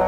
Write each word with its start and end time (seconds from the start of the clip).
All 0.00 0.06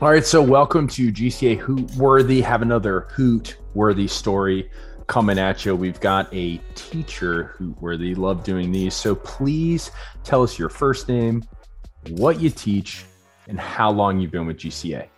right, 0.00 0.24
so 0.24 0.40
welcome 0.40 0.86
to 0.86 1.10
GCA 1.10 1.58
Hoot 1.58 1.90
Worthy. 1.96 2.40
Have 2.40 2.62
another 2.62 3.08
Hoot 3.10 3.56
Worthy 3.74 4.06
story 4.06 4.70
coming 5.08 5.36
at 5.36 5.64
you. 5.64 5.74
We've 5.74 5.98
got 5.98 6.32
a 6.32 6.58
teacher 6.76 7.46
Hoot 7.58 7.82
Worthy. 7.82 8.14
Love 8.14 8.44
doing 8.44 8.70
these. 8.70 8.94
So 8.94 9.16
please 9.16 9.90
tell 10.22 10.44
us 10.44 10.56
your 10.56 10.68
first 10.68 11.08
name, 11.08 11.42
what 12.10 12.40
you 12.40 12.50
teach, 12.50 13.04
and 13.48 13.58
how 13.58 13.90
long 13.90 14.20
you've 14.20 14.30
been 14.30 14.46
with 14.46 14.58
GCA. 14.58 15.08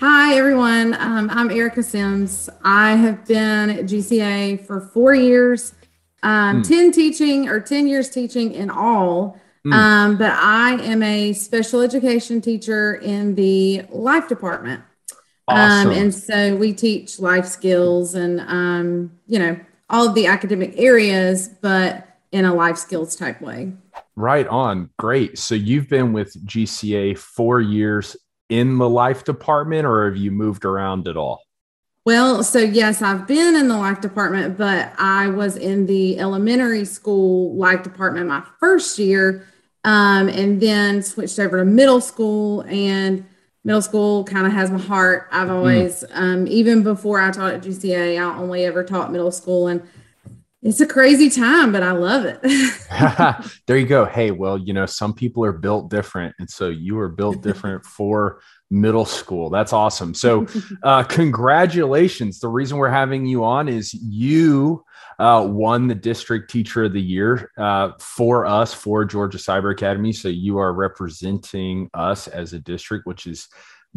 Hi, 0.00 0.36
everyone. 0.36 0.94
Um, 0.94 1.28
I'm 1.28 1.50
Erica 1.50 1.82
Sims. 1.82 2.48
I 2.62 2.94
have 2.94 3.26
been 3.26 3.68
at 3.68 3.86
GCA 3.86 4.64
for 4.64 4.80
four 4.80 5.12
years, 5.12 5.74
um, 6.22 6.62
mm. 6.62 6.68
10 6.68 6.92
teaching 6.92 7.48
or 7.48 7.58
10 7.58 7.88
years 7.88 8.08
teaching 8.08 8.52
in 8.52 8.70
all. 8.70 9.40
Mm. 9.66 9.72
Um, 9.72 10.16
but 10.16 10.30
I 10.30 10.74
am 10.82 11.02
a 11.02 11.32
special 11.32 11.80
education 11.80 12.40
teacher 12.40 12.94
in 12.94 13.34
the 13.34 13.82
life 13.90 14.28
department. 14.28 14.84
Um, 15.48 15.56
awesome. 15.56 15.90
Um, 15.90 15.96
and 15.96 16.14
so 16.14 16.54
we 16.54 16.72
teach 16.74 17.18
life 17.18 17.46
skills 17.46 18.14
and, 18.14 18.38
um, 18.42 19.18
you 19.26 19.40
know, 19.40 19.58
all 19.90 20.06
of 20.06 20.14
the 20.14 20.28
academic 20.28 20.74
areas, 20.76 21.48
but 21.60 22.06
in 22.30 22.44
a 22.44 22.54
life 22.54 22.76
skills 22.76 23.16
type 23.16 23.40
way. 23.40 23.72
Right 24.14 24.46
on. 24.46 24.90
Great. 24.96 25.38
So 25.38 25.56
you've 25.56 25.88
been 25.88 26.12
with 26.12 26.46
GCA 26.46 27.18
four 27.18 27.60
years 27.60 28.16
in 28.48 28.78
the 28.78 28.88
life 28.88 29.24
department, 29.24 29.86
or 29.86 30.06
have 30.06 30.16
you 30.16 30.30
moved 30.30 30.64
around 30.64 31.08
at 31.08 31.16
all? 31.16 31.42
Well, 32.04 32.42
so 32.42 32.58
yes, 32.58 33.02
I've 33.02 33.26
been 33.26 33.54
in 33.54 33.68
the 33.68 33.76
life 33.76 34.00
department, 34.00 34.56
but 34.56 34.92
I 34.98 35.28
was 35.28 35.56
in 35.56 35.84
the 35.86 36.18
elementary 36.18 36.86
school 36.86 37.54
life 37.54 37.82
department 37.82 38.28
my 38.28 38.42
first 38.58 38.98
year, 38.98 39.46
um, 39.84 40.28
and 40.28 40.60
then 40.60 41.02
switched 41.02 41.38
over 41.38 41.58
to 41.58 41.64
middle 41.66 42.00
school. 42.00 42.62
And 42.62 43.26
middle 43.62 43.82
school 43.82 44.24
kind 44.24 44.46
of 44.46 44.54
has 44.54 44.70
my 44.70 44.78
heart. 44.78 45.28
I've 45.30 45.48
hmm. 45.48 45.54
always, 45.54 46.02
mm. 46.04 46.16
um, 46.16 46.46
even 46.46 46.82
before 46.82 47.20
I 47.20 47.30
taught 47.30 47.52
at 47.52 47.62
GCA, 47.62 48.18
I 48.18 48.38
only 48.38 48.64
ever 48.64 48.82
taught 48.82 49.12
middle 49.12 49.30
school, 49.30 49.66
and 49.68 49.82
it's 50.62 50.80
a 50.80 50.86
crazy 50.86 51.30
time, 51.30 51.70
but 51.70 51.84
I 51.84 51.92
love 51.92 52.24
it. 52.24 52.40
there 53.66 53.78
you 53.78 53.86
go. 53.86 54.04
Hey, 54.04 54.32
well, 54.32 54.58
you 54.58 54.72
know, 54.72 54.86
some 54.86 55.14
people 55.14 55.44
are 55.44 55.52
built 55.52 55.88
different. 55.88 56.34
And 56.40 56.50
so 56.50 56.68
you 56.68 56.98
are 56.98 57.08
built 57.08 57.42
different 57.42 57.84
for 57.84 58.40
middle 58.70 59.04
school. 59.04 59.50
That's 59.50 59.72
awesome. 59.72 60.14
So, 60.14 60.46
uh, 60.82 61.04
congratulations. 61.04 62.40
The 62.40 62.48
reason 62.48 62.76
we're 62.76 62.90
having 62.90 63.24
you 63.24 63.44
on 63.44 63.68
is 63.68 63.94
you 63.94 64.84
uh, 65.20 65.46
won 65.48 65.86
the 65.86 65.94
district 65.94 66.50
teacher 66.50 66.84
of 66.84 66.92
the 66.92 67.00
year 67.00 67.52
uh, 67.56 67.92
for 68.00 68.44
us 68.44 68.74
for 68.74 69.04
Georgia 69.04 69.38
Cyber 69.38 69.72
Academy. 69.72 70.12
So, 70.12 70.28
you 70.28 70.58
are 70.58 70.72
representing 70.72 71.88
us 71.94 72.26
as 72.26 72.52
a 72.52 72.58
district, 72.58 73.06
which 73.06 73.28
is 73.28 73.48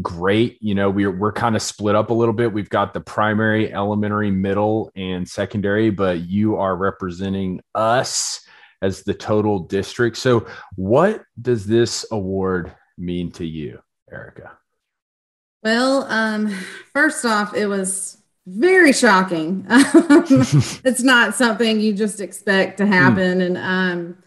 great. 0.02 0.62
You 0.62 0.76
know, 0.76 0.90
we're, 0.90 1.12
we're 1.12 1.32
kind 1.32 1.56
of 1.56 1.62
split 1.62 1.96
up 1.96 2.10
a 2.10 2.14
little 2.14 2.34
bit. 2.34 2.52
We've 2.52 2.70
got 2.70 2.94
the 2.94 3.02
primary, 3.02 3.74
elementary, 3.74 4.32
middle, 4.32 4.92
and 4.96 5.28
secondary, 5.28 5.90
but 5.90 6.22
you 6.22 6.58
are 6.58 6.76
representing 6.76 7.62
us 7.76 8.46
as 8.82 9.04
the 9.04 9.14
total 9.14 9.60
district. 9.60 10.18
So, 10.18 10.48
what 10.76 11.24
does 11.42 11.66
this 11.66 12.06
award 12.12 12.74
mean 12.98 13.32
to 13.34 13.46
you, 13.46 13.80
Erica? 14.12 14.58
Well, 15.64 16.04
um, 16.06 16.50
first 16.94 17.24
off, 17.24 17.54
it 17.54 17.68
was 17.68 18.18
very 18.48 18.94
shocking. 18.94 19.66
it's 19.70 21.04
not 21.04 21.36
something 21.36 21.80
you 21.80 21.94
just 21.94 22.20
expect 22.20 22.78
to 22.78 22.88
happen. 22.88 23.40
Mm. 23.40 23.46
And 23.46 23.58
um, 23.58 24.18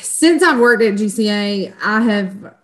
since 0.00 0.42
I've 0.42 0.58
worked 0.58 0.82
at 0.82 0.94
GCA, 0.94 1.74
I 1.82 2.00
have 2.02 2.54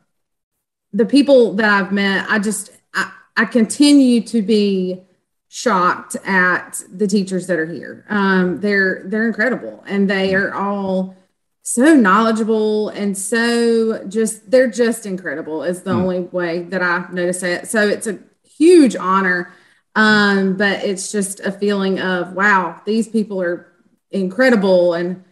the 0.93 1.07
people 1.07 1.55
that 1.55 1.71
I've 1.71 1.93
met. 1.93 2.27
I 2.29 2.39
just 2.39 2.71
I, 2.95 3.13
I 3.37 3.45
continue 3.45 4.21
to 4.23 4.43
be 4.43 5.03
shocked 5.49 6.17
at 6.25 6.83
the 6.91 7.07
teachers 7.07 7.47
that 7.47 7.59
are 7.59 7.67
here. 7.67 8.05
Um, 8.09 8.61
they're 8.61 9.03
they're 9.07 9.27
incredible, 9.27 9.83
and 9.87 10.09
they 10.09 10.35
are 10.35 10.53
all 10.55 11.17
so 11.63 11.95
knowledgeable 11.95 12.89
and 12.89 13.17
so 13.17 14.05
just 14.09 14.51
they're 14.51 14.71
just 14.71 15.07
incredible 15.07 15.63
is 15.63 15.83
the 15.83 15.93
mm. 15.93 16.03
only 16.03 16.21
way 16.21 16.65
that 16.65 16.83
I 16.83 17.07
notice 17.13 17.43
it. 17.43 17.69
So 17.69 17.87
it's 17.89 18.07
a 18.07 18.19
huge 18.43 18.97
honor. 18.97 19.53
Um, 19.95 20.57
but 20.57 20.83
it's 20.85 21.13
just 21.13 21.41
a 21.41 21.53
feeling 21.53 22.01
of 22.01 22.33
wow, 22.33 22.81
these 22.85 23.09
people 23.09 23.41
are 23.41 23.73
incredible 24.11 24.95
and 24.95 25.23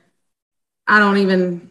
I 0.86 0.98
don't 0.98 1.18
even 1.18 1.69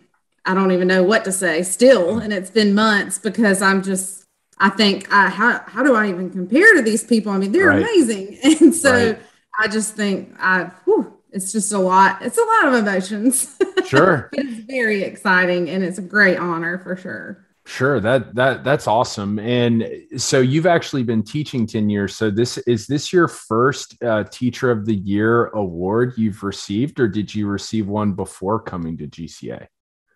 I 0.49 0.55
don't 0.55 0.71
even 0.71 0.87
know 0.87 1.03
what 1.03 1.25
to 1.25 1.31
say 1.31 1.61
still 1.61 2.17
and 2.17 2.33
it's 2.33 2.49
been 2.49 2.73
months 2.73 3.19
because 3.19 3.61
I'm 3.61 3.83
just 3.83 4.23
I 4.57 4.69
think 4.69 5.07
I, 5.13 5.29
how 5.29 5.61
how 5.67 5.83
do 5.83 5.93
I 5.93 6.09
even 6.09 6.31
compare 6.31 6.73
to 6.75 6.81
these 6.81 7.03
people? 7.03 7.31
I 7.31 7.37
mean, 7.37 7.51
they're 7.51 7.67
right. 7.67 7.77
amazing. 7.77 8.39
And 8.59 8.73
so 8.73 8.91
right. 8.91 9.19
I 9.59 9.67
just 9.67 9.93
think 9.93 10.35
I 10.39 10.71
whew, 10.85 11.13
it's 11.31 11.51
just 11.51 11.71
a 11.71 11.77
lot. 11.77 12.23
It's 12.23 12.39
a 12.39 12.43
lot 12.43 12.73
of 12.73 12.73
emotions. 12.73 13.57
Sure. 13.85 14.29
it's 14.33 14.65
very 14.67 15.01
exciting 15.01 15.67
and 15.67 15.83
it's 15.83 15.97
a 15.97 16.01
great 16.03 16.38
honor 16.38 16.77
for 16.77 16.95
sure. 16.95 17.47
Sure. 17.65 17.99
That 17.99 18.35
that 18.35 18.63
that's 18.63 18.88
awesome. 18.88 19.39
And 19.39 19.88
so 20.17 20.41
you've 20.41 20.67
actually 20.67 21.01
been 21.01 21.23
teaching 21.23 21.65
10 21.65 21.89
years. 21.89 22.15
So 22.15 22.29
this 22.29 22.59
is 22.59 22.85
this 22.85 23.11
your 23.11 23.27
first 23.27 24.01
uh, 24.03 24.25
teacher 24.25 24.69
of 24.69 24.85
the 24.85 24.95
year 24.95 25.47
award 25.47 26.13
you've 26.17 26.43
received 26.43 26.99
or 26.99 27.07
did 27.07 27.33
you 27.33 27.47
receive 27.47 27.88
one 27.88 28.13
before 28.13 28.59
coming 28.59 28.97
to 28.97 29.07
GCA? 29.07 29.67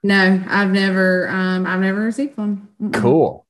No, 0.04 0.44
I've 0.48 0.72
never 0.72 1.30
um 1.30 1.66
I've 1.66 1.80
never 1.80 2.02
received 2.02 2.38
one. 2.38 2.68
Mm-mm. 2.82 2.94
Cool. 2.94 3.46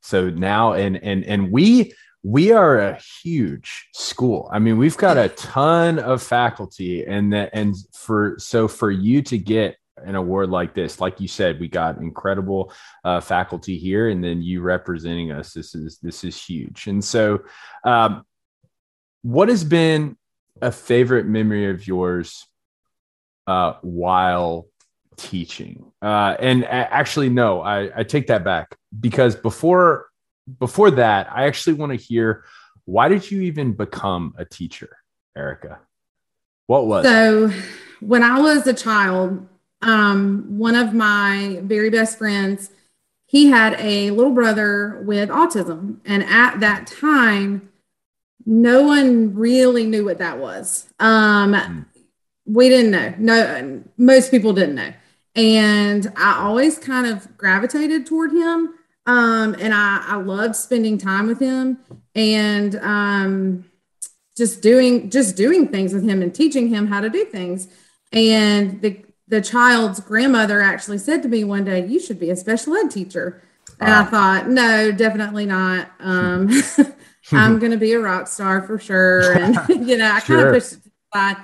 So 0.00 0.30
now 0.30 0.74
and 0.74 0.96
and 1.02 1.24
and 1.24 1.50
we 1.50 1.92
we 2.22 2.50
are 2.50 2.80
a 2.80 2.98
huge 3.22 3.88
school. 3.92 4.48
I 4.52 4.58
mean, 4.58 4.78
we've 4.78 4.96
got 4.96 5.16
a 5.16 5.28
ton 5.28 6.00
of 6.00 6.22
faculty, 6.22 7.04
and 7.04 7.32
that 7.32 7.50
and 7.52 7.74
for 7.92 8.36
so 8.38 8.66
for 8.66 8.90
you 8.90 9.22
to 9.22 9.38
get 9.38 9.76
an 9.98 10.14
award 10.14 10.50
like 10.50 10.74
this, 10.74 11.00
like 11.00 11.20
you 11.20 11.28
said, 11.28 11.60
we 11.60 11.68
got 11.68 11.98
incredible 11.98 12.72
uh, 13.04 13.20
faculty 13.20 13.78
here, 13.78 14.08
and 14.08 14.22
then 14.22 14.42
you 14.42 14.60
representing 14.60 15.30
us. 15.30 15.52
This 15.52 15.74
is 15.74 15.98
this 15.98 16.24
is 16.24 16.40
huge. 16.40 16.88
And 16.88 17.04
so, 17.04 17.44
um, 17.84 18.24
what 19.22 19.48
has 19.48 19.62
been 19.62 20.16
a 20.60 20.72
favorite 20.72 21.26
memory 21.26 21.70
of 21.70 21.86
yours 21.86 22.46
uh, 23.46 23.74
while 23.82 24.66
teaching? 25.16 25.92
Uh, 26.02 26.36
and 26.38 26.64
actually, 26.64 27.28
no, 27.28 27.60
I, 27.60 27.90
I 28.00 28.02
take 28.02 28.26
that 28.28 28.44
back 28.44 28.76
because 29.00 29.36
before 29.36 30.08
before 30.58 30.90
that, 30.92 31.28
I 31.32 31.46
actually 31.46 31.74
want 31.74 31.92
to 31.92 31.96
hear 31.96 32.44
why 32.84 33.08
did 33.08 33.30
you 33.30 33.42
even 33.42 33.72
become 33.72 34.34
a 34.38 34.44
teacher, 34.44 34.96
Erica? 35.36 35.80
What 36.66 36.86
was 36.86 37.04
so? 37.04 37.52
When 38.00 38.22
I 38.22 38.40
was 38.40 38.66
a 38.66 38.74
child, 38.74 39.46
um, 39.82 40.44
one 40.58 40.74
of 40.74 40.94
my 40.94 41.60
very 41.62 41.90
best 41.90 42.18
friends, 42.18 42.70
he 43.26 43.48
had 43.48 43.74
a 43.80 44.10
little 44.10 44.32
brother 44.32 45.02
with 45.04 45.28
autism, 45.28 45.98
and 46.04 46.22
at 46.24 46.60
that 46.60 46.86
time, 46.86 47.70
no 48.44 48.82
one 48.82 49.34
really 49.34 49.84
knew 49.84 50.04
what 50.04 50.18
that 50.18 50.38
was. 50.38 50.88
Um, 51.00 51.54
mm. 51.54 51.84
We 52.44 52.68
didn't 52.68 52.92
know. 52.92 53.14
No, 53.18 53.82
most 53.98 54.30
people 54.30 54.52
didn't 54.52 54.76
know, 54.76 54.92
and 55.36 56.12
I 56.16 56.38
always 56.40 56.78
kind 56.78 57.06
of 57.06 57.36
gravitated 57.36 58.06
toward 58.06 58.32
him 58.32 58.74
um, 59.06 59.54
and 59.60 59.72
I, 59.72 60.04
I 60.04 60.16
loved 60.16 60.56
spending 60.56 60.98
time 60.98 61.28
with 61.28 61.38
him 61.38 61.78
and 62.14 62.74
um, 62.76 63.64
just 64.36 64.62
doing 64.62 65.10
just 65.10 65.36
doing 65.36 65.68
things 65.68 65.94
with 65.94 66.02
him 66.02 66.22
and 66.22 66.34
teaching 66.34 66.68
him 66.68 66.88
how 66.88 67.00
to 67.00 67.08
do 67.08 67.24
things. 67.24 67.68
And 68.12 68.80
the 68.82 69.04
the 69.28 69.40
child's 69.40 70.00
grandmother 70.00 70.60
actually 70.60 70.98
said 70.98 71.22
to 71.22 71.28
me 71.28 71.44
one 71.44 71.64
day, 71.64 71.86
"You 71.86 72.00
should 72.00 72.18
be 72.18 72.30
a 72.30 72.36
special 72.36 72.74
ed 72.74 72.90
teacher." 72.90 73.42
And 73.78 73.92
I 73.92 74.04
thought, 74.04 74.48
no, 74.48 74.90
definitely 74.90 75.44
not. 75.44 75.90
Um, 76.00 76.48
I'm 77.32 77.58
going 77.58 77.72
to 77.72 77.78
be 77.78 77.92
a 77.92 78.00
rock 78.00 78.26
star 78.26 78.62
for 78.62 78.78
sure. 78.78 79.36
And 79.36 79.56
you 79.86 79.98
know, 79.98 80.10
I 80.10 80.20
sure. 80.20 80.36
kind 80.36 80.48
of 80.48 80.54
pushed 80.54 80.72
it 80.72 80.92
aside. 81.12 81.36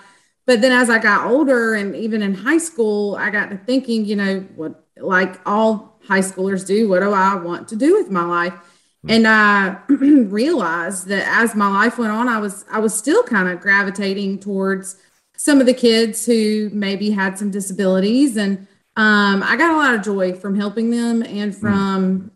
But 0.47 0.61
then 0.61 0.73
as 0.73 0.91
I 0.91 0.99
got 0.99 1.27
older, 1.31 1.75
and 1.75 1.95
even 1.95 2.23
in 2.23 2.35
high 2.35 2.59
school, 2.59 3.17
I 3.17 3.31
got 3.31 3.51
to 3.51 3.59
thinking, 3.59 4.05
you 4.05 4.17
know, 4.17 4.41
what 4.57 4.85
like 4.97 5.41
all 5.47 6.01
high 6.07 6.21
schoolers 6.21 6.67
do. 6.67 6.89
What 6.89 7.01
do 7.01 7.13
I 7.13 7.35
want 7.37 7.69
to 7.69 7.77
do 7.77 7.95
with 7.95 8.11
my 8.11 8.25
life? 8.25 8.55
Hmm. 9.03 9.11
And 9.11 9.29
I 9.29 9.79
realized 9.89 11.07
that 11.09 11.27
as 11.29 11.55
my 11.55 11.69
life 11.69 11.99
went 11.99 12.13
on, 12.13 12.29
I 12.29 12.39
was 12.39 12.65
I 12.71 12.79
was 12.79 12.95
still 12.95 13.23
kind 13.23 13.49
of 13.49 13.61
gravitating 13.61 14.41
towards 14.41 14.97
some 15.37 15.61
of 15.61 15.67
the 15.67 15.75
kids 15.75 16.25
who 16.27 16.71
maybe 16.73 17.11
had 17.11 17.39
some 17.39 17.51
disabilities, 17.51 18.37
and 18.37 18.67
um, 18.97 19.43
I 19.43 19.57
got 19.57 19.71
a 19.71 19.77
lot 19.77 19.95
of 19.95 20.03
joy 20.03 20.35
from 20.35 20.57
helping 20.57 20.91
them 20.91 21.23
and 21.23 21.55
hmm. 21.55 21.61
from 21.61 22.33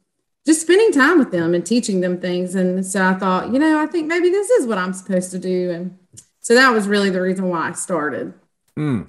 just 0.47 0.61
spending 0.61 0.93
time 0.93 1.19
with 1.19 1.33
them 1.33 1.55
and 1.55 1.67
teaching 1.67 2.01
them 2.01 2.21
things. 2.21 2.55
And 2.55 2.87
so 2.87 3.05
I 3.05 3.15
thought, 3.15 3.53
you 3.53 3.59
know, 3.59 3.81
I 3.81 3.87
think 3.87 4.07
maybe 4.07 4.31
this 4.31 4.49
is 4.51 4.67
what 4.67 4.79
I'm 4.79 4.93
supposed 4.93 5.33
to 5.33 5.41
do. 5.41 5.73
And 5.73 5.99
so 6.47 6.55
that 6.55 6.73
was 6.73 6.87
really 6.87 7.11
the 7.11 7.21
reason 7.21 7.49
why 7.49 7.71
I 7.71 7.73
started. 7.73 8.33
Mm, 8.79 9.09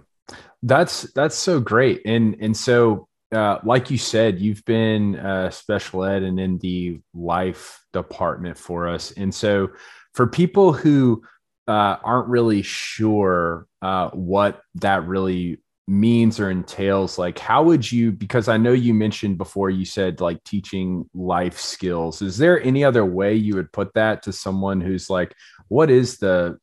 that's 0.63 1.03
that's 1.13 1.35
so 1.35 1.59
great. 1.59 2.01
And 2.03 2.35
and 2.41 2.57
so 2.57 3.07
uh, 3.31 3.59
like 3.63 3.91
you 3.91 3.99
said, 3.99 4.39
you've 4.39 4.65
been 4.65 5.17
uh, 5.17 5.51
special 5.51 6.03
ed 6.03 6.23
and 6.23 6.39
in 6.39 6.57
the 6.57 6.99
life 7.13 7.85
department 7.93 8.57
for 8.57 8.87
us. 8.87 9.11
And 9.11 9.31
so 9.31 9.69
for 10.15 10.25
people 10.25 10.73
who 10.73 11.21
uh, 11.67 11.97
aren't 12.03 12.27
really 12.27 12.63
sure 12.63 13.67
uh, 13.83 14.09
what 14.09 14.63
that 14.73 15.05
really 15.05 15.59
means 15.87 16.37
or 16.37 16.51
entails 16.51 17.17
like 17.17 17.39
how 17.39 17.63
would 17.63 17.89
you 17.89 18.11
because 18.11 18.49
i 18.49 18.57
know 18.57 18.73
you 18.73 18.93
mentioned 18.93 19.37
before 19.37 19.69
you 19.69 19.85
said 19.85 20.19
like 20.19 20.43
teaching 20.43 21.09
life 21.13 21.57
skills 21.57 22.21
is 22.21 22.37
there 22.37 22.61
any 22.61 22.83
other 22.83 23.05
way 23.05 23.33
you 23.33 23.55
would 23.55 23.71
put 23.71 23.93
that 23.93 24.21
to 24.21 24.33
someone 24.33 24.81
who's 24.81 25.09
like 25.09 25.33
what 25.69 25.89
is 25.89 26.17
the 26.17 26.57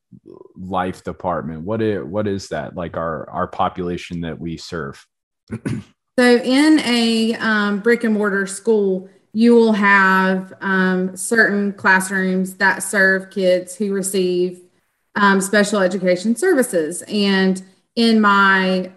life 0.57 1.05
department 1.05 1.63
what 1.63 1.83
is 1.83 2.03
what 2.05 2.27
is 2.27 2.49
that 2.49 2.75
like 2.75 2.97
our 2.97 3.29
our 3.31 3.47
population 3.47 4.21
that 4.23 4.39
we 4.39 4.57
serve 4.57 5.05
so 6.19 6.37
in 6.37 6.81
a 6.81 7.35
um, 7.35 7.81
brick 7.81 8.05
and 8.05 8.15
mortar 8.15 8.47
school 8.47 9.09
you 9.33 9.55
will 9.55 9.73
have 9.73 10.53
um, 10.61 11.17
certain 11.17 11.73
classrooms 11.73 12.55
that 12.55 12.83
serve 12.83 13.31
kids 13.31 13.75
who 13.75 13.93
receive 13.93 14.61
um, 15.17 15.41
special 15.41 15.81
education 15.81 16.35
services 16.37 17.03
and 17.03 17.63
in 17.97 18.21
my 18.21 18.91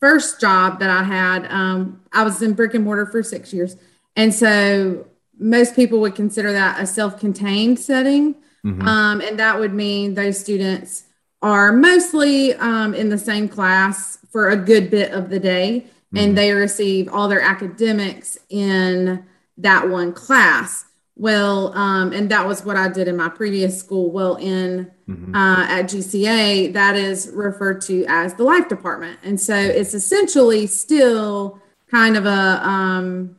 first 0.00 0.40
job 0.40 0.80
that 0.80 0.90
I 0.90 1.04
had, 1.04 1.46
um, 1.50 2.02
I 2.12 2.24
was 2.24 2.42
in 2.42 2.54
brick 2.54 2.74
and 2.74 2.84
mortar 2.84 3.06
for 3.06 3.22
six 3.22 3.52
years. 3.52 3.76
And 4.16 4.34
so 4.34 5.06
most 5.38 5.76
people 5.76 6.00
would 6.00 6.14
consider 6.14 6.52
that 6.52 6.80
a 6.80 6.86
self 6.86 7.20
contained 7.20 7.78
setting. 7.78 8.34
Mm-hmm. 8.64 8.86
Um, 8.86 9.20
and 9.20 9.38
that 9.38 9.58
would 9.58 9.72
mean 9.72 10.14
those 10.14 10.38
students 10.38 11.04
are 11.42 11.72
mostly 11.72 12.54
um, 12.54 12.94
in 12.94 13.08
the 13.08 13.18
same 13.18 13.48
class 13.48 14.18
for 14.30 14.50
a 14.50 14.56
good 14.56 14.90
bit 14.90 15.12
of 15.12 15.30
the 15.30 15.40
day. 15.40 15.86
Mm-hmm. 15.86 16.16
And 16.16 16.38
they 16.38 16.52
receive 16.52 17.08
all 17.08 17.28
their 17.28 17.40
academics 17.40 18.38
in 18.48 19.24
that 19.58 19.88
one 19.88 20.12
class. 20.12 20.86
Well, 21.16 21.76
um, 21.76 22.12
and 22.12 22.30
that 22.30 22.46
was 22.46 22.64
what 22.64 22.76
I 22.76 22.88
did 22.88 23.06
in 23.06 23.16
my 23.16 23.28
previous 23.28 23.78
school. 23.78 24.10
Well, 24.10 24.36
in 24.36 24.90
mm-hmm. 25.06 25.34
uh, 25.34 25.66
at 25.68 25.82
GCA, 25.84 26.72
that 26.72 26.96
is 26.96 27.30
referred 27.34 27.82
to 27.82 28.06
as 28.08 28.34
the 28.34 28.44
life 28.44 28.68
department, 28.68 29.18
and 29.22 29.38
so 29.38 29.54
it's 29.54 29.92
essentially 29.92 30.66
still 30.66 31.60
kind 31.90 32.16
of 32.16 32.24
a 32.24 32.66
um, 32.66 33.36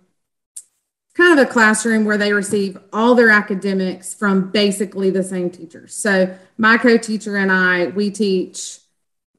kind 1.14 1.38
of 1.38 1.46
a 1.46 1.50
classroom 1.50 2.06
where 2.06 2.18
they 2.18 2.34
receive 2.34 2.78
all 2.94 3.16
their 3.16 3.30
academics 3.30 4.14
from 4.14 4.50
basically 4.50 5.10
the 5.10 5.24
same 5.24 5.50
teachers. 5.50 5.94
So 5.94 6.36
my 6.58 6.78
co-teacher 6.78 7.36
and 7.36 7.52
I, 7.52 7.88
we 7.88 8.12
teach 8.12 8.80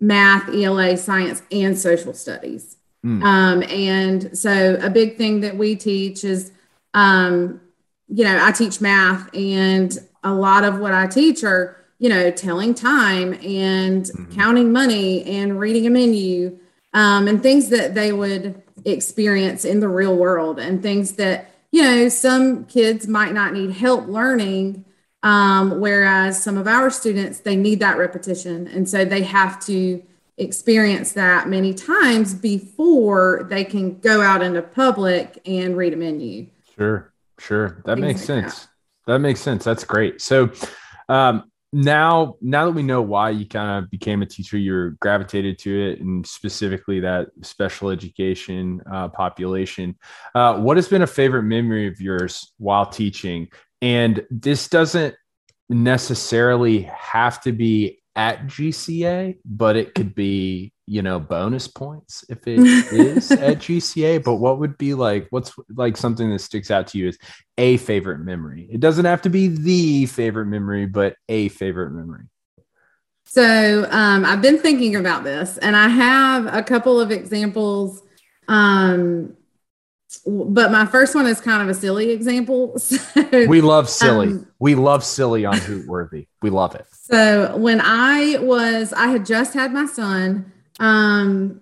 math, 0.00 0.48
ELA, 0.48 0.96
science, 0.96 1.42
and 1.50 1.78
social 1.78 2.12
studies. 2.12 2.76
Mm. 3.04 3.22
Um, 3.22 3.62
and 3.64 4.36
so 4.36 4.78
a 4.82 4.90
big 4.90 5.16
thing 5.16 5.40
that 5.40 5.56
we 5.56 5.76
teach 5.76 6.24
is 6.24 6.52
um, 6.94 7.60
you 8.08 8.24
know, 8.24 8.38
I 8.40 8.52
teach 8.52 8.80
math 8.80 9.34
and 9.34 9.96
a 10.22 10.32
lot 10.32 10.64
of 10.64 10.78
what 10.78 10.92
I 10.92 11.06
teach 11.06 11.42
are, 11.44 11.76
you 11.98 12.08
know, 12.08 12.30
telling 12.30 12.74
time 12.74 13.32
and 13.34 14.04
mm-hmm. 14.04 14.32
counting 14.32 14.72
money 14.72 15.24
and 15.24 15.58
reading 15.58 15.86
a 15.86 15.90
menu 15.90 16.58
um, 16.92 17.26
and 17.26 17.42
things 17.42 17.70
that 17.70 17.94
they 17.94 18.12
would 18.12 18.62
experience 18.84 19.64
in 19.64 19.80
the 19.80 19.88
real 19.88 20.16
world 20.16 20.58
and 20.58 20.82
things 20.82 21.12
that, 21.12 21.48
you 21.72 21.82
know, 21.82 22.08
some 22.08 22.64
kids 22.66 23.08
might 23.08 23.32
not 23.32 23.52
need 23.52 23.72
help 23.72 24.06
learning. 24.06 24.84
Um, 25.24 25.78
whereas 25.80 26.42
some 26.42 26.58
of 26.58 26.66
our 26.66 26.90
students, 26.90 27.40
they 27.40 27.54
need 27.54 27.78
that 27.80 27.96
repetition. 27.96 28.66
And 28.66 28.88
so 28.88 29.04
they 29.04 29.22
have 29.22 29.64
to 29.66 30.02
experience 30.36 31.12
that 31.12 31.48
many 31.48 31.74
times 31.74 32.34
before 32.34 33.46
they 33.48 33.62
can 33.64 34.00
go 34.00 34.20
out 34.20 34.42
into 34.42 34.62
public 34.62 35.40
and 35.46 35.76
read 35.76 35.92
a 35.92 35.96
menu. 35.96 36.46
Sure. 36.76 37.12
Sure, 37.42 37.82
that 37.86 37.98
makes 37.98 38.20
like 38.20 38.26
sense. 38.26 38.68
That. 39.06 39.14
that. 39.14 39.18
makes 39.18 39.40
sense. 39.40 39.64
That's 39.64 39.82
great. 39.82 40.20
So, 40.20 40.52
um, 41.08 41.50
now 41.72 42.36
now 42.42 42.66
that 42.66 42.72
we 42.72 42.82
know 42.82 43.00
why 43.00 43.30
you 43.30 43.46
kind 43.46 43.82
of 43.82 43.90
became 43.90 44.20
a 44.22 44.26
teacher, 44.26 44.58
you're 44.58 44.90
gravitated 45.00 45.58
to 45.60 45.90
it, 45.90 46.00
and 46.00 46.26
specifically 46.26 47.00
that 47.00 47.28
special 47.42 47.88
education 47.88 48.82
uh, 48.92 49.08
population. 49.08 49.96
Uh, 50.34 50.58
what 50.58 50.76
has 50.76 50.88
been 50.88 51.02
a 51.02 51.06
favorite 51.06 51.44
memory 51.44 51.86
of 51.86 52.00
yours 52.00 52.52
while 52.58 52.86
teaching? 52.86 53.48
And 53.80 54.24
this 54.30 54.68
doesn't 54.68 55.14
necessarily 55.70 56.82
have 56.82 57.40
to 57.42 57.52
be 57.52 58.01
at 58.14 58.46
GCA, 58.46 59.38
but 59.44 59.76
it 59.76 59.94
could 59.94 60.14
be, 60.14 60.72
you 60.86 61.02
know, 61.02 61.18
bonus 61.18 61.66
points 61.68 62.24
if 62.28 62.46
it 62.46 62.58
is 62.92 63.30
at 63.30 63.58
GCA. 63.58 64.22
But 64.22 64.36
what 64.36 64.58
would 64.58 64.76
be 64.78 64.94
like, 64.94 65.26
what's 65.30 65.52
like 65.74 65.96
something 65.96 66.30
that 66.30 66.40
sticks 66.40 66.70
out 66.70 66.86
to 66.88 66.98
you 66.98 67.08
as 67.08 67.18
a 67.58 67.76
favorite 67.78 68.18
memory? 68.18 68.68
It 68.70 68.80
doesn't 68.80 69.04
have 69.04 69.22
to 69.22 69.30
be 69.30 69.48
the 69.48 70.06
favorite 70.06 70.46
memory, 70.46 70.86
but 70.86 71.16
a 71.28 71.48
favorite 71.48 71.92
memory. 71.92 72.24
So 73.24 73.88
um, 73.90 74.26
I've 74.26 74.42
been 74.42 74.58
thinking 74.58 74.96
about 74.96 75.24
this 75.24 75.56
and 75.58 75.74
I 75.74 75.88
have 75.88 76.52
a 76.52 76.62
couple 76.62 77.00
of 77.00 77.10
examples 77.10 78.02
um, 78.48 79.36
but 80.26 80.70
my 80.70 80.86
first 80.86 81.14
one 81.14 81.26
is 81.26 81.40
kind 81.40 81.62
of 81.62 81.68
a 81.68 81.74
silly 81.74 82.10
example. 82.10 82.76
So, 83.32 83.46
we 83.46 83.60
love 83.60 83.88
silly. 83.88 84.28
Um, 84.28 84.46
we 84.58 84.74
love 84.74 85.04
silly 85.04 85.44
on 85.44 85.56
Hootworthy. 85.56 86.26
We 86.42 86.50
love 86.50 86.74
it. 86.74 86.86
So 86.92 87.56
when 87.56 87.80
I 87.82 88.38
was, 88.40 88.92
I 88.92 89.06
had 89.08 89.24
just 89.26 89.54
had 89.54 89.72
my 89.72 89.86
son. 89.86 90.52
Um, 90.78 91.60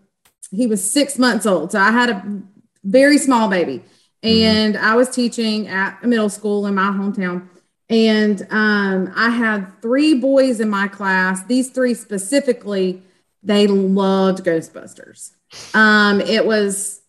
he 0.50 0.67
was 0.67 0.88
six 0.88 1.19
months 1.19 1.47
old. 1.47 1.73
So 1.73 1.79
I 1.79 1.91
had 1.91 2.11
a 2.11 2.43
very 2.85 3.19
small 3.19 3.49
baby, 3.49 3.85
mm-hmm. 4.23 4.29
and 4.29 4.75
mm-hmm. 4.75 4.85
I 4.85 4.97
was 4.97 5.11
teaching 5.11 5.69
at 5.69 5.99
a 6.02 6.06
middle 6.06 6.29
school 6.29 6.67
in 6.67 6.75
my 6.75 6.91
hometown. 6.91 7.49
And 7.88 8.47
um, 8.50 9.12
I 9.17 9.31
had 9.31 9.81
three 9.82 10.14
boys 10.14 10.61
in 10.61 10.70
my 10.70 10.87
class. 10.87 11.44
These 11.44 11.70
three 11.70 11.94
specifically, 11.94 13.02
they 13.43 13.67
loved 13.67 14.44
Ghostbusters. 14.44 15.32
Um, 15.75 16.20
it 16.20 16.47
was 16.47 17.00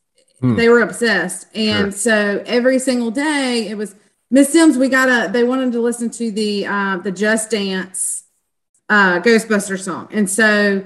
Hmm. 0.42 0.56
They 0.56 0.70
were 0.70 0.82
obsessed. 0.82 1.48
And 1.56 1.94
sure. 1.94 2.00
so 2.00 2.44
every 2.46 2.80
single 2.80 3.12
day 3.12 3.68
it 3.70 3.78
was 3.78 3.96
Miss 4.30 4.52
Sims, 4.52 4.78
we 4.78 4.90
gotta 4.90 5.32
they 5.32 5.44
wanted 5.44 5.72
to 5.74 5.82
listen 5.82 6.10
to 6.12 6.32
the 6.32 6.66
uh 6.66 6.98
the 6.98 7.12
Just 7.12 7.52
Dance 7.52 8.24
uh 8.90 9.20
Ghostbuster 9.20 9.80
song. 9.80 10.08
And 10.12 10.30
so 10.30 10.84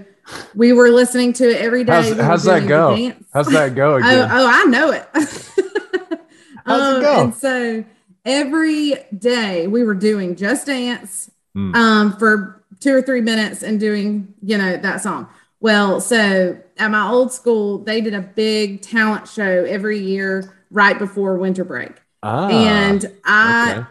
we 0.55 0.73
were 0.73 0.89
listening 0.89 1.33
to 1.33 1.49
it 1.49 1.61
every 1.61 1.83
day. 1.83 1.93
How's, 1.93 2.17
how's 2.17 2.43
that 2.43 2.67
go? 2.67 3.11
How's 3.33 3.47
that 3.47 3.75
go 3.75 3.93
oh, 3.93 3.97
again? 3.97 4.29
oh, 4.31 4.45
oh, 4.45 4.49
I 4.51 4.65
know 4.65 4.91
it. 4.91 5.07
how's 6.65 6.81
um, 6.81 6.95
it 6.95 7.01
go? 7.01 7.23
And 7.23 7.33
so 7.35 7.85
every 8.25 8.95
day 9.17 9.67
we 9.67 9.83
were 9.83 9.93
doing 9.93 10.35
Just 10.35 10.65
Dance 10.65 11.31
hmm. 11.53 11.73
um 11.75 12.17
for 12.17 12.63
two 12.79 12.93
or 12.93 13.01
three 13.01 13.21
minutes 13.21 13.63
and 13.63 13.79
doing, 13.79 14.33
you 14.41 14.57
know, 14.57 14.77
that 14.77 15.01
song. 15.01 15.27
Well, 15.59 16.01
so 16.01 16.59
at 16.77 16.91
my 16.91 17.09
old 17.09 17.31
school, 17.31 17.79
they 17.79 18.01
did 18.01 18.13
a 18.13 18.21
big 18.21 18.81
talent 18.81 19.27
show 19.27 19.63
every 19.63 19.99
year 19.99 20.53
right 20.71 20.97
before 20.97 21.37
winter 21.37 21.63
break. 21.63 21.93
Ah, 22.21 22.49
and 22.49 23.05
I 23.23 23.75
okay. 23.77 23.87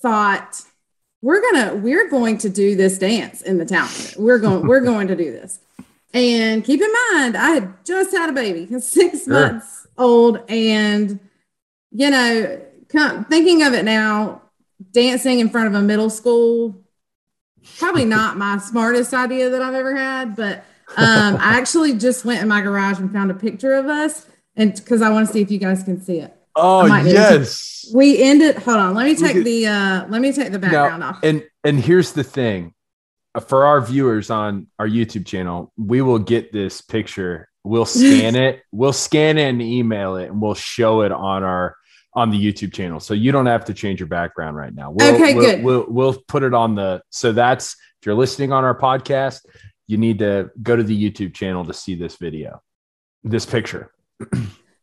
thought 0.00 0.62
we're 1.22 1.40
gonna 1.40 1.74
we're 1.76 2.08
going 2.08 2.38
to 2.38 2.48
do 2.48 2.76
this 2.76 2.98
dance 2.98 3.42
in 3.42 3.58
the 3.58 3.64
talent. 3.64 4.14
We're 4.18 4.38
going 4.38 4.66
we're 4.66 4.80
going 4.80 5.08
to 5.08 5.16
do 5.16 5.32
this. 5.32 5.60
And 6.14 6.64
keep 6.64 6.80
in 6.80 6.92
mind, 7.12 7.36
I 7.36 7.50
had 7.50 7.84
just 7.84 8.12
had 8.12 8.30
a 8.30 8.32
baby, 8.32 8.66
six 8.80 9.24
sure. 9.24 9.32
months 9.32 9.86
old, 9.96 10.42
and 10.48 11.18
you 11.90 12.10
know, 12.10 12.60
come, 12.88 13.24
thinking 13.24 13.62
of 13.62 13.74
it 13.74 13.84
now, 13.84 14.42
dancing 14.92 15.40
in 15.40 15.50
front 15.50 15.68
of 15.68 15.74
a 15.74 15.82
middle 15.82 16.10
school, 16.10 16.76
probably 17.78 18.04
not 18.06 18.36
my 18.36 18.58
smartest 18.58 19.12
idea 19.12 19.50
that 19.50 19.62
I've 19.62 19.74
ever 19.74 19.94
had, 19.94 20.36
but 20.36 20.64
um, 20.96 21.36
I 21.36 21.58
actually 21.58 21.94
just 21.94 22.24
went 22.24 22.42
in 22.42 22.48
my 22.48 22.60
garage 22.60 22.98
and 22.98 23.12
found 23.12 23.30
a 23.30 23.34
picture 23.34 23.74
of 23.74 23.86
us, 23.86 24.26
and 24.56 24.74
because 24.74 25.02
I 25.02 25.10
want 25.10 25.26
to 25.26 25.32
see 25.32 25.40
if 25.40 25.50
you 25.50 25.58
guys 25.58 25.82
can 25.82 26.00
see 26.00 26.18
it. 26.18 26.34
Oh 26.56 26.86
yes. 26.86 27.90
We 27.94 28.20
ended. 28.22 28.56
Hold 28.56 28.78
on. 28.78 28.94
Let 28.94 29.04
me 29.04 29.14
take 29.14 29.44
the. 29.44 29.66
uh 29.66 30.06
Let 30.08 30.20
me 30.20 30.32
take 30.32 30.50
the 30.50 30.58
background 30.58 31.00
now, 31.00 31.10
off. 31.10 31.20
And 31.22 31.44
and 31.64 31.78
here's 31.78 32.12
the 32.12 32.24
thing, 32.24 32.74
uh, 33.34 33.40
for 33.40 33.64
our 33.66 33.80
viewers 33.80 34.30
on 34.30 34.66
our 34.78 34.88
YouTube 34.88 35.26
channel, 35.26 35.72
we 35.76 36.02
will 36.02 36.18
get 36.18 36.52
this 36.52 36.80
picture. 36.80 37.48
We'll 37.64 37.84
scan 37.86 38.34
it. 38.34 38.62
We'll 38.72 38.92
scan 38.92 39.38
it 39.38 39.48
and 39.48 39.62
email 39.62 40.16
it, 40.16 40.30
and 40.30 40.42
we'll 40.42 40.54
show 40.54 41.02
it 41.02 41.12
on 41.12 41.44
our 41.44 41.76
on 42.14 42.30
the 42.30 42.38
YouTube 42.38 42.72
channel. 42.72 42.98
So 42.98 43.14
you 43.14 43.30
don't 43.30 43.46
have 43.46 43.66
to 43.66 43.74
change 43.74 44.00
your 44.00 44.08
background 44.08 44.56
right 44.56 44.74
now. 44.74 44.90
We'll, 44.90 45.14
okay, 45.14 45.34
we'll, 45.34 45.44
good. 45.44 45.62
We'll, 45.62 45.86
we'll 45.88 46.18
put 46.26 46.42
it 46.42 46.54
on 46.54 46.74
the. 46.74 47.02
So 47.10 47.32
that's 47.32 47.76
if 48.00 48.06
you're 48.06 48.16
listening 48.16 48.52
on 48.52 48.64
our 48.64 48.76
podcast, 48.76 49.44
you 49.88 49.96
need 49.98 50.20
to 50.20 50.50
go 50.62 50.76
to 50.76 50.82
the 50.84 51.10
YouTube 51.10 51.34
channel 51.34 51.64
to 51.64 51.74
see 51.74 51.96
this 51.96 52.14
video, 52.16 52.62
this 53.24 53.44
picture. 53.44 53.90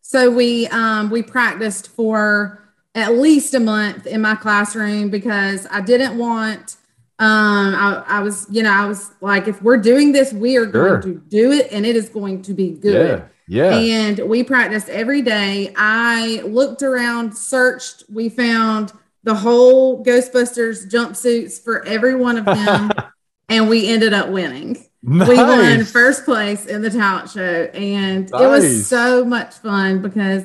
so 0.02 0.30
we 0.30 0.68
um, 0.68 1.10
we 1.10 1.22
practiced 1.24 1.88
for 1.90 2.62
at 2.94 3.14
least 3.16 3.54
a 3.54 3.60
month 3.60 4.06
in 4.08 4.22
my 4.22 4.36
classroom 4.36 5.10
because 5.10 5.68
I 5.72 5.82
didn't 5.82 6.18
want 6.18 6.76
um 7.20 7.74
I, 7.76 8.04
I 8.08 8.20
was 8.20 8.46
you 8.50 8.62
know 8.62 8.74
i 8.74 8.86
was 8.86 9.12
like 9.22 9.48
if 9.48 9.62
we're 9.62 9.78
doing 9.78 10.12
this 10.12 10.34
we 10.34 10.58
are 10.58 10.70
Sure. 10.70 11.00
going 11.00 11.02
to 11.04 11.22
do 11.30 11.54
it 11.54 11.72
and 11.72 11.86
it 11.86 11.96
is 11.96 12.10
going 12.10 12.42
to 12.42 12.54
be 12.54 12.72
good 12.72 13.20
Yeah. 13.48 13.72
Yeah. 13.72 13.78
and 13.78 14.20
we 14.28 14.44
practiced 14.44 14.90
every 14.90 15.22
day. 15.22 15.72
I 15.78 16.42
looked 16.46 16.82
around, 16.84 17.38
searched, 17.38 18.04
we 18.12 18.28
found 18.28 18.92
the 19.24 19.34
whole 19.36 20.04
Ghostbusters 20.04 20.90
jumpsuits 20.92 21.64
for 21.64 21.86
every 21.86 22.16
one 22.16 22.38
of 22.38 22.46
them, 22.46 22.92
and 23.50 23.70
we 23.70 23.88
ended 23.88 24.14
up 24.14 24.30
winning. 24.30 24.84
Nice. 25.06 25.28
We 25.30 25.36
won 25.36 25.84
first 25.86 26.26
place 26.26 26.66
in 26.66 26.82
the 26.82 26.90
talent 26.90 27.30
show, 27.30 27.42
and 27.74 28.26
it 28.30 28.34
was 28.34 28.88
so 28.88 29.24
much 29.26 29.54
fun 29.56 30.02
because, 30.02 30.44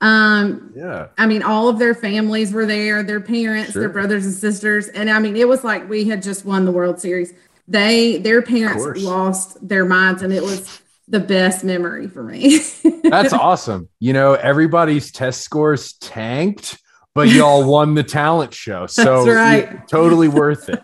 um, 0.00 0.72
Yeah. 0.76 1.08
I 1.18 1.26
mean, 1.26 1.42
all 1.42 1.68
of 1.68 1.78
their 1.78 1.94
families 1.94 2.52
were 2.52 2.66
there, 2.66 3.02
their 3.02 3.20
parents, 3.20 3.72
Sure. 3.72 3.80
their 3.82 3.88
brothers 3.88 4.24
and 4.24 4.34
sisters, 4.34 4.88
and 4.88 5.08
I 5.10 5.18
mean, 5.18 5.36
it 5.36 5.48
was 5.48 5.64
like 5.64 5.88
we 5.88 6.04
had 6.04 6.22
just 6.22 6.44
won 6.44 6.64
the 6.64 6.72
World 6.72 7.00
Series. 7.00 7.32
They, 7.68 8.18
their 8.18 8.42
parents 8.42 9.02
lost 9.02 9.56
their 9.66 9.84
minds, 9.84 10.22
and 10.22 10.32
it 10.32 10.42
was 10.42 10.80
the 11.08 11.20
best 11.20 11.64
memory 11.64 12.08
for 12.08 12.22
me. 12.22 12.58
That's 13.04 13.32
awesome. 13.32 13.88
You 14.00 14.12
know, 14.12 14.34
everybody's 14.34 15.10
test 15.12 15.42
scores 15.42 15.92
tanked, 15.94 16.78
but 17.14 17.28
y'all 17.28 17.64
won 17.64 17.94
the 17.94 18.02
talent 18.02 18.52
show. 18.54 18.86
So 18.90 19.24
That's 19.24 19.36
right. 19.36 19.88
totally 19.88 20.28
worth 20.28 20.68
it. 20.68 20.80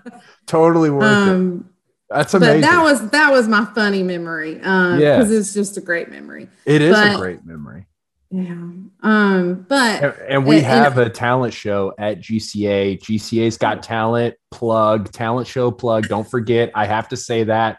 Totally 0.47 0.90
worth 0.90 1.28
it. 1.28 1.64
That's 2.10 2.32
but 2.32 2.42
amazing. 2.42 2.60
that 2.62 2.82
was 2.82 3.10
that 3.10 3.30
was 3.30 3.48
my 3.48 3.64
funny 3.74 4.02
memory. 4.02 4.60
Um, 4.62 4.98
Yeah. 5.00 5.18
because 5.18 5.30
it's 5.32 5.52
just 5.54 5.76
a 5.76 5.80
great 5.80 6.10
memory. 6.10 6.48
it 6.64 6.80
is 6.82 6.94
but- 6.94 7.14
a 7.14 7.18
great 7.18 7.44
memory. 7.44 7.86
Yeah. 8.30 8.52
Um, 9.02 9.64
but 9.68 10.02
And, 10.02 10.14
and 10.28 10.46
we 10.46 10.56
And- 10.56 10.66
and- 10.66 10.84
have 10.84 10.98
a 10.98 11.08
talent 11.08 11.54
show 11.54 11.94
at 11.98 12.20
GCA. 12.20 12.98
GCA's 12.98 13.56
got 13.56 13.82
talent 13.82 14.34
plug, 14.50 15.10
talent 15.12 15.46
show 15.46 15.70
plug. 15.70 16.08
Don't 16.08 16.28
forget, 16.30 16.70
I 16.74 16.84
have 16.86 17.08
to 17.08 17.16
say 17.16 17.44
that 17.44 17.78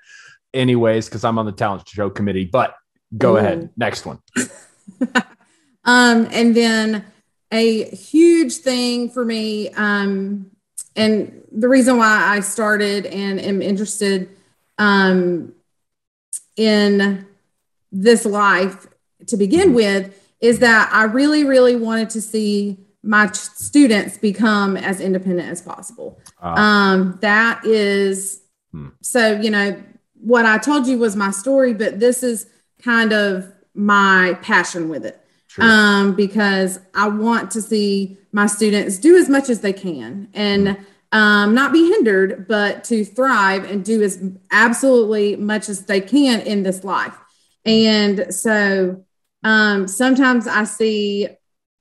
anyways 0.53 1.05
because 1.05 1.23
I'm 1.23 1.37
on 1.37 1.45
the 1.45 1.51
talent 1.51 1.87
show 1.87 2.09
committee. 2.09 2.45
But 2.45 2.73
go 3.15 3.37
ahead. 3.37 3.69
Next 3.77 4.05
one. 4.07 4.19
um, 5.85 6.27
and 6.31 6.55
then 6.55 7.05
a 7.51 7.83
huge 7.95 8.55
thing 8.55 9.09
for 9.09 9.23
me, 9.25 9.69
um, 9.69 10.51
and 10.99 11.11
the 11.63 11.67
reason 11.75 11.97
why 11.97 12.13
I 12.35 12.39
started 12.41 13.05
and 13.07 13.39
am 13.39 13.61
interested 13.61 14.29
um 14.77 15.53
in 16.55 17.25
this 17.91 18.25
life 18.25 18.87
to 19.27 19.37
begin 19.37 19.73
with 19.73 20.03
is 20.41 20.59
that 20.59 20.89
I 20.93 21.03
really, 21.03 21.43
really 21.43 21.75
wanted 21.75 22.09
to 22.11 22.21
see 22.21 22.77
my 23.03 23.27
ch- 23.27 23.35
students 23.37 24.17
become 24.17 24.77
as 24.77 24.99
independent 24.99 25.49
as 25.49 25.61
possible. 25.61 26.19
Uh, 26.41 26.47
Um, 26.63 27.17
that 27.21 27.65
is 27.65 28.41
Hmm. 28.71 28.89
so 29.01 29.21
you 29.43 29.49
know 29.49 29.81
what 30.21 30.45
I 30.45 30.57
told 30.59 30.85
you 30.85 30.99
was 30.99 31.15
my 31.15 31.31
story, 31.31 31.73
but 31.73 31.99
this 31.99 32.21
is 32.23 32.45
kind 32.83 33.11
of 33.13 33.51
my 33.73 34.37
passion 34.43 34.89
with 34.89 35.03
it. 35.05 35.17
sure. 35.47 35.65
Um, 35.65 36.13
because 36.15 36.79
I 36.93 37.07
want 37.07 37.49
to 37.51 37.61
see 37.61 38.17
my 38.31 38.45
students 38.45 38.99
do 38.99 39.15
as 39.17 39.27
much 39.29 39.49
as 39.49 39.61
they 39.61 39.73
can 39.73 40.27
and 40.33 40.77
um, 41.11 41.53
not 41.55 41.73
be 41.73 41.89
hindered, 41.89 42.47
but 42.47 42.83
to 42.85 43.03
thrive 43.03 43.69
and 43.69 43.83
do 43.83 44.03
as 44.03 44.21
absolutely 44.51 45.35
much 45.35 45.67
as 45.69 45.85
they 45.85 46.01
can 46.01 46.41
in 46.41 46.63
this 46.63 46.83
life. 46.83 47.17
And 47.65 48.33
so 48.33 49.05
um, 49.43 49.87
sometimes 49.87 50.47
I 50.47 50.63
see 50.65 51.27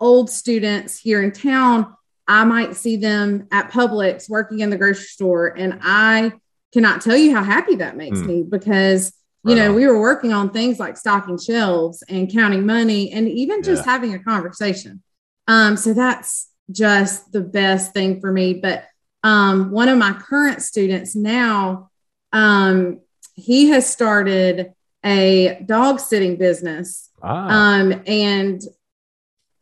old 0.01 0.31
students 0.31 0.99
here 0.99 1.23
in 1.23 1.33
town. 1.33 1.95
I 2.27 2.45
might 2.45 2.77
see 2.77 2.97
them 2.97 3.49
at 3.53 3.71
Publix 3.71 4.29
working 4.31 4.61
in 4.61 4.71
the 4.71 4.77
grocery 4.77 5.05
store, 5.05 5.49
and 5.59 5.79
I 5.83 6.33
cannot 6.73 7.01
tell 7.01 7.17
you 7.17 7.35
how 7.35 7.43
happy 7.43 7.77
that 7.77 7.97
makes 7.97 8.21
Mm. 8.21 8.27
me 8.27 8.43
because 8.43 9.13
you 9.45 9.55
Right 9.55 9.63
know 9.63 9.71
on. 9.71 9.75
we 9.77 9.87
were 9.87 10.01
working 10.01 10.33
on 10.33 10.51
things 10.51 10.79
like 10.79 10.97
stocking 10.97 11.39
shelves 11.39 12.03
and 12.09 12.31
counting 12.31 12.67
money 12.67 13.11
and 13.13 13.29
even 13.29 13.63
just 13.63 13.85
Yeah. 13.87 13.93
having 13.93 14.15
a 14.15 14.19
conversation. 14.19 15.03
Um, 15.47 15.77
so 15.77 15.95
that's 15.95 16.49
just 16.71 17.33
the 17.33 17.41
best 17.41 17.95
thing 17.95 18.21
for 18.21 18.31
me. 18.31 18.55
But 18.55 18.85
um, 19.23 19.71
one 19.71 19.89
of 19.89 19.99
my 19.99 20.13
current 20.13 20.63
students 20.63 21.15
now, 21.17 21.91
um, 22.33 23.01
he 23.35 23.69
has 23.71 23.89
started 23.89 24.73
a 25.05 25.63
dog 25.65 26.01
sitting 26.01 26.37
business 26.37 27.11
ah, 27.23 27.49
um, 27.79 28.03
and, 28.07 28.61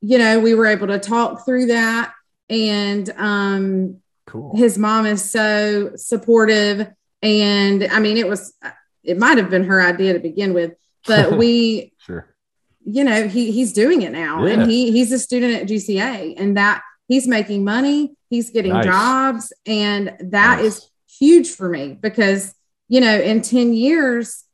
you 0.01 0.19
know, 0.19 0.41
we 0.41 0.55
were 0.55 0.67
able 0.67 0.87
to 0.89 0.99
talk 0.99 1.45
through 1.45 1.67
that. 1.67 2.13
And 2.49 3.11
um, 3.17 4.01
cool. 4.27 4.57
his 4.57 4.79
mom 4.79 5.05
is 5.07 5.31
so 5.31 5.93
supportive. 5.97 6.89
And 7.23 7.85
I 7.85 7.99
mean, 7.99 8.17
it 8.17 8.29
was, 8.29 8.55
it 9.03 9.19
might 9.19 9.39
have 9.39 9.51
been 9.51 9.65
her 9.65 9.81
idea 9.83 10.13
to 10.13 10.19
begin 10.19 10.55
with, 10.55 10.75
but 11.07 11.37
we, 11.39 11.93
Sure. 11.99 12.29
you 12.85 13.05
know, 13.05 13.27
he 13.29 13.51
he's 13.53 13.73
doing 13.73 14.03
it 14.03 14.13
now, 14.13 14.45
Yeah. 14.45 14.53
and 14.55 14.71
he 14.71 14.93
he's 14.93 15.13
a 15.13 15.19
student 15.19 15.55
at 15.55 15.69
GCA, 15.69 16.35
and 16.39 16.57
that 16.57 16.83
he's 17.09 17.27
making 17.29 17.65
money, 17.65 18.15
he's 18.31 18.51
getting 18.51 18.73
Nice. 18.73 18.85
jobs, 18.87 19.53
and 19.67 20.15
that 20.21 20.61
is 20.61 20.75
Nice. 20.81 20.91
huge 21.19 21.51
for 21.51 21.69
me 21.69 21.97
because 22.01 22.55
you 22.89 23.01
know, 23.01 23.19
in 23.21 23.43
ten 23.43 23.73
years, 23.75 24.45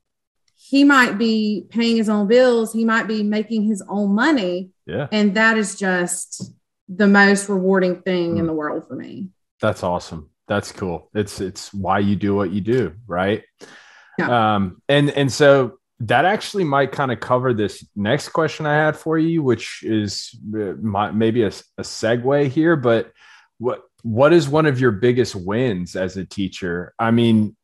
he 0.56 0.84
might 0.84 1.18
be 1.18 1.66
paying 1.68 1.96
his 1.96 2.08
own 2.08 2.26
bills, 2.26 2.72
he 2.72 2.82
might 2.84 3.06
be 3.06 3.22
making 3.22 3.64
his 3.64 3.82
own 3.88 4.14
money, 4.14 4.70
Yeah. 4.86 5.06
and 5.12 5.34
that 5.34 5.58
is 5.58 5.78
just 5.78 6.50
the 6.88 7.06
most 7.06 7.48
rewarding 7.48 8.00
thing 8.02 8.38
in 8.38 8.44
Mm. 8.44 8.48
the 8.48 8.52
world 8.54 8.88
for 8.88 8.96
me. 8.96 9.28
That's 9.60 9.82
awesome. 9.82 10.30
That's 10.48 10.72
cool. 10.72 11.10
It's 11.14 11.40
it's 11.40 11.72
why 11.74 11.98
you 12.00 12.16
do 12.16 12.34
what 12.34 12.50
you 12.52 12.60
do, 12.62 12.92
right? 13.06 13.42
Yeah. 14.18 14.54
Um, 14.54 14.80
and 14.88 15.10
and 15.10 15.30
so 15.32 15.78
that 16.06 16.24
actually 16.24 16.64
might 16.64 16.90
kind 16.90 17.12
of 17.12 17.20
cover 17.20 17.54
this 17.54 17.86
next 17.94 18.30
question 18.30 18.66
I 18.66 18.74
had 18.74 18.96
for 18.96 19.18
you, 19.18 19.42
which 19.42 19.84
is 19.84 20.34
uh, 20.54 20.74
my, 20.80 21.12
maybe 21.12 21.42
a, 21.42 21.48
a 21.78 21.82
segue 21.82 22.48
here. 22.48 22.76
But 22.76 23.12
what 23.58 23.82
what 24.02 24.32
is 24.32 24.48
one 24.48 24.66
of 24.66 24.80
your 24.80 24.90
biggest 24.90 25.36
wins 25.36 25.94
as 25.94 26.16
a 26.16 26.24
teacher? 26.24 26.92
I 26.98 27.12
mean, 27.12 27.56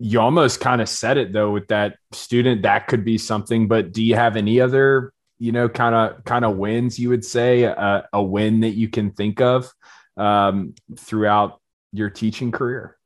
you 0.00 0.20
almost 0.20 0.60
kind 0.60 0.80
of 0.80 0.88
said 0.88 1.18
it 1.18 1.32
though 1.32 1.52
with 1.52 1.68
that 1.68 1.96
student. 2.12 2.62
That 2.62 2.88
could 2.88 3.04
be 3.04 3.16
something. 3.16 3.68
But 3.68 3.92
do 3.92 4.02
you 4.02 4.16
have 4.16 4.36
any 4.36 4.60
other 4.60 5.12
you 5.38 5.52
know 5.52 5.68
kind 5.68 5.94
of 5.94 6.24
kind 6.24 6.44
of 6.44 6.56
wins 6.56 6.98
you 6.98 7.10
would 7.10 7.24
say 7.24 7.64
uh, 7.64 8.02
a 8.12 8.22
win 8.22 8.60
that 8.60 8.74
you 8.74 8.88
can 8.88 9.12
think 9.12 9.40
of 9.40 9.70
um, 10.16 10.74
throughout 10.98 11.60
your 11.92 12.10
teaching 12.10 12.50
career? 12.50 12.96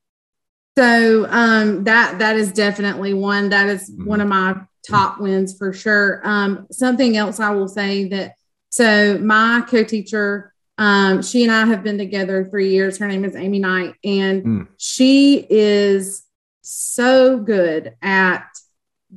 So 0.78 1.26
um, 1.28 1.84
that 1.84 2.20
that 2.20 2.36
is 2.36 2.52
definitely 2.52 3.12
one 3.12 3.50
that 3.50 3.68
is 3.68 3.90
Mhm. 3.90 4.06
one 4.06 4.20
of 4.22 4.28
my 4.28 4.56
top 4.88 5.20
wins 5.20 5.56
for 5.56 5.72
sure. 5.72 6.20
Um, 6.24 6.66
something 6.70 7.16
else 7.16 7.40
I 7.40 7.50
will 7.50 7.68
say 7.68 8.04
that 8.08 8.34
so 8.70 9.18
my 9.18 9.64
co-teacher, 9.66 10.52
um, 10.76 11.22
she 11.22 11.42
and 11.42 11.52
I 11.52 11.64
have 11.66 11.82
been 11.82 11.98
together 11.98 12.44
three 12.44 12.70
years. 12.70 12.98
Her 12.98 13.08
name 13.08 13.24
is 13.24 13.34
Amy 13.34 13.58
Knight, 13.58 13.94
and 14.04 14.44
Mm. 14.44 14.68
she 14.76 15.46
is 15.48 16.22
so 16.62 17.38
good 17.38 17.94
at 18.02 18.44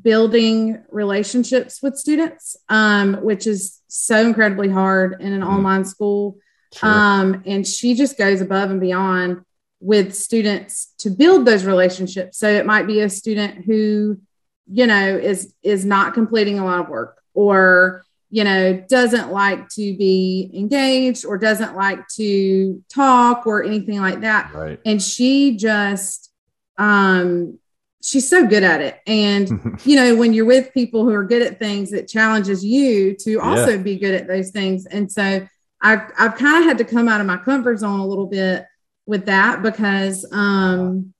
building 0.02 0.82
relationships 0.90 1.82
with 1.82 1.98
students, 1.98 2.56
um, 2.70 3.16
which 3.22 3.46
is 3.46 3.82
so 3.88 4.26
incredibly 4.26 4.70
hard 4.70 5.18
in 5.20 5.34
an 5.34 5.42
Mm. 5.42 5.48
online 5.48 5.86
school. 5.86 6.38
Sure. 6.74 6.90
Um, 6.90 7.44
and 7.46 7.68
she 7.68 7.94
just 7.94 8.18
goes 8.18 8.40
above 8.40 8.72
and 8.72 8.80
beyond 8.80 9.42
with 9.82 10.16
students 10.16 10.94
to 11.00 11.10
build 11.10 11.46
those 11.46 11.66
relationships. 11.66 12.38
So 12.38 12.48
it 12.50 12.66
might 12.66 12.88
be 12.88 13.02
a 13.02 13.10
student 13.10 13.66
who, 13.66 14.20
you 14.72 14.88
know, 14.88 15.18
is 15.18 15.54
is 15.64 15.86
not 15.86 16.14
completing 16.14 16.60
a 16.60 16.66
lot 16.66 16.80
of 16.80 16.90
work 16.90 17.22
or 17.34 18.04
you 18.30 18.44
know 18.44 18.74
doesn't 18.88 19.32
like 19.32 19.68
to 19.70 19.96
be 19.98 20.50
engaged 20.54 21.26
or 21.26 21.38
doesn't 21.38 21.76
like 21.76 22.08
to 22.08 22.84
talk 22.90 23.46
or 23.46 23.64
anything 23.64 24.00
like 24.00 24.22
that. 24.22 24.54
Right. 24.54 24.80
and 24.86 25.02
she 25.02 25.58
just 25.58 26.32
um 26.78 27.60
she's 28.02 28.28
so 28.28 28.48
good 28.48 28.64
at 28.64 28.82
it. 28.82 29.00
And 29.06 29.80
you 29.84 29.98
know 29.98 30.16
when 30.16 30.34
you're 30.34 30.46
with 30.46 30.74
people 30.74 31.04
who 31.04 31.14
are 31.14 31.26
good 31.26 31.42
at 31.42 31.60
things 31.60 31.94
it 31.94 32.08
challenges 32.08 32.64
you 32.64 33.16
to 33.18 33.40
also 33.42 33.78
be 33.78 33.98
good 33.98 34.16
at 34.16 34.28
those 34.28 34.52
things. 34.52 34.86
And 34.86 35.12
so 35.12 35.46
i've, 35.82 36.02
I've 36.18 36.36
kind 36.36 36.60
of 36.60 36.64
had 36.64 36.78
to 36.78 36.86
come 36.86 37.08
out 37.08 37.22
of 37.22 37.28
my 37.28 37.38
comfort 37.38 37.80
zone 37.80 38.00
a 38.00 38.08
little 38.08 38.28
bit 38.28 38.66
with 39.06 39.26
that 39.26 39.62
because 39.62 40.26
um 40.32 41.14